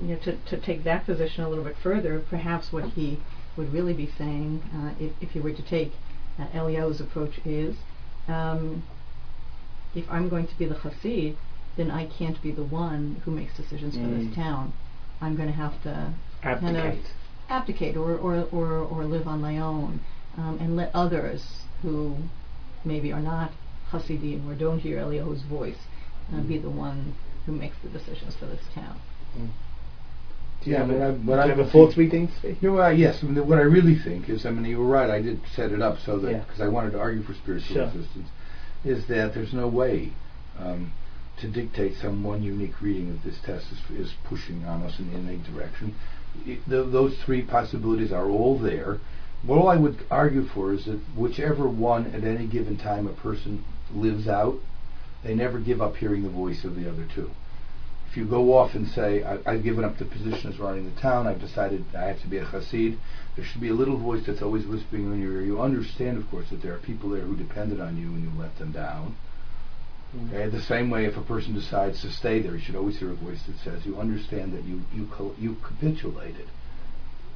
[0.02, 3.20] you know to to take that position a little bit further, perhaps what he
[3.56, 5.92] would really be saying, uh, if if he were to take
[6.38, 7.76] uh, Eliyahu's approach, is
[8.26, 8.82] um,
[9.94, 11.36] if I'm going to be the chassid,
[11.76, 14.26] then I can't be the one who makes decisions for Mm.
[14.26, 14.72] this town.
[15.20, 16.12] I'm going to have to
[16.42, 16.96] kind of
[17.48, 17.94] Abdicate.
[17.94, 20.00] abdicate or or, or, or live on my own
[20.36, 21.44] um, and let others
[21.82, 22.16] who
[22.84, 23.52] maybe are not
[23.90, 25.78] Hasidim or don't hear Eliyahu's voice
[26.34, 27.14] uh, be the one
[27.46, 28.98] who makes the decisions for this town.
[30.62, 32.28] Do you Yeah, have, but a, I- but I have a would fourth think- reading?
[32.62, 33.22] You know, uh, yes.
[33.22, 35.10] I mean, what I really think is, I mean, you were right.
[35.10, 36.38] I did set it up so that Yeah.
[36.38, 37.84] because I wanted to argue for spiritual Sure.
[37.86, 38.28] resistance,
[38.84, 40.12] is that there's no way
[40.58, 40.92] um,
[41.40, 45.12] to dictate some one unique reading of this test is, is pushing on us in,
[45.12, 45.94] in a direction.
[46.46, 48.98] It, th those three possibilities are all there.
[49.42, 53.12] What all I would argue for is that whichever one at any given time a
[53.12, 53.64] person
[53.94, 54.56] lives out,
[55.22, 57.30] they never give up hearing the voice of the other two
[58.14, 61.00] if you go off and say, I, I've given up the position as running the
[61.00, 62.96] town, I've decided I have to be a chassid,
[63.34, 65.42] there should be a little voice that's always whispering in your ear.
[65.42, 68.30] You understand, of course, that there are people there who depended on you and you
[68.38, 69.16] let them down.
[70.32, 73.10] Okay, the same way if a person decides to stay there, you should always hear
[73.10, 76.46] a voice that says, you understand that you, you, co- you capitulated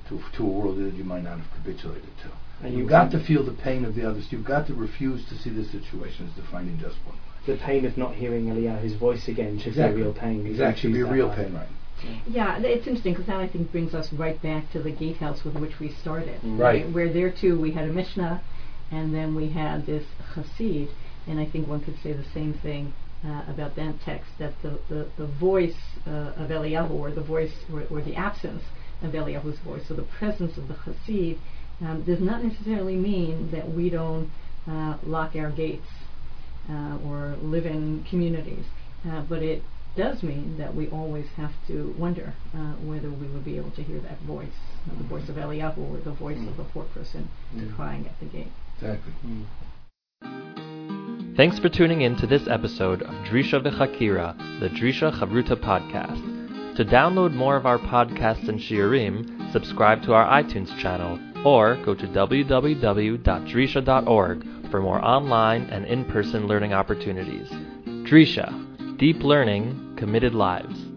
[0.08, 2.30] to, to a world that you might not have capitulated to.
[2.66, 4.26] And You've got to feel the pain of the others.
[4.30, 7.16] You've got to refuse to see the situation as defined in just one.
[7.46, 9.96] the pain of not hearing Eliyahu's voice again should Exactly.
[9.96, 10.44] be a real pain.
[10.44, 11.68] You Exactly, should be a real pain, right?
[12.28, 15.54] Yeah, it's interesting because that I think brings us right back to the gatehouse with
[15.56, 16.40] which we started.
[16.42, 16.58] Mm.
[16.58, 16.88] Right.
[16.92, 18.40] Where there too we had a Mishnah,
[18.92, 20.04] and then we had this
[20.34, 20.88] Chassid,
[21.28, 22.92] and I think one could say the same thing
[23.24, 25.76] uh, about that text that the the, the voice
[26.06, 28.62] uh, of Eliyahu, or the voice, or, or the absence
[29.02, 31.38] of Eliyahu's voice, or the presence of the Hasid,
[31.80, 34.30] um, does not necessarily mean that we don't
[34.66, 35.88] uh, lock our gates
[36.68, 38.64] uh, or live in communities,
[39.08, 39.62] uh, but it
[39.96, 43.82] does mean that we always have to wonder uh, whether we will be able to
[43.82, 44.46] hear that voice,
[44.88, 47.74] uh, the voice of Eliyahu or the voice of the poor person Mm.
[47.74, 48.52] crying at the gate.
[48.76, 49.12] Exactly.
[51.38, 56.74] Thanks for tuning in to this episode of Drisha V'Chakira, the Drisha Chavruta podcast.
[56.74, 61.16] To download more of our podcasts and shiurim, subscribe to our iTunes channel,
[61.46, 67.48] or go to www.drisha.org for more online and in-person learning opportunities.
[68.04, 70.87] Drisha, deep learning, committed lives.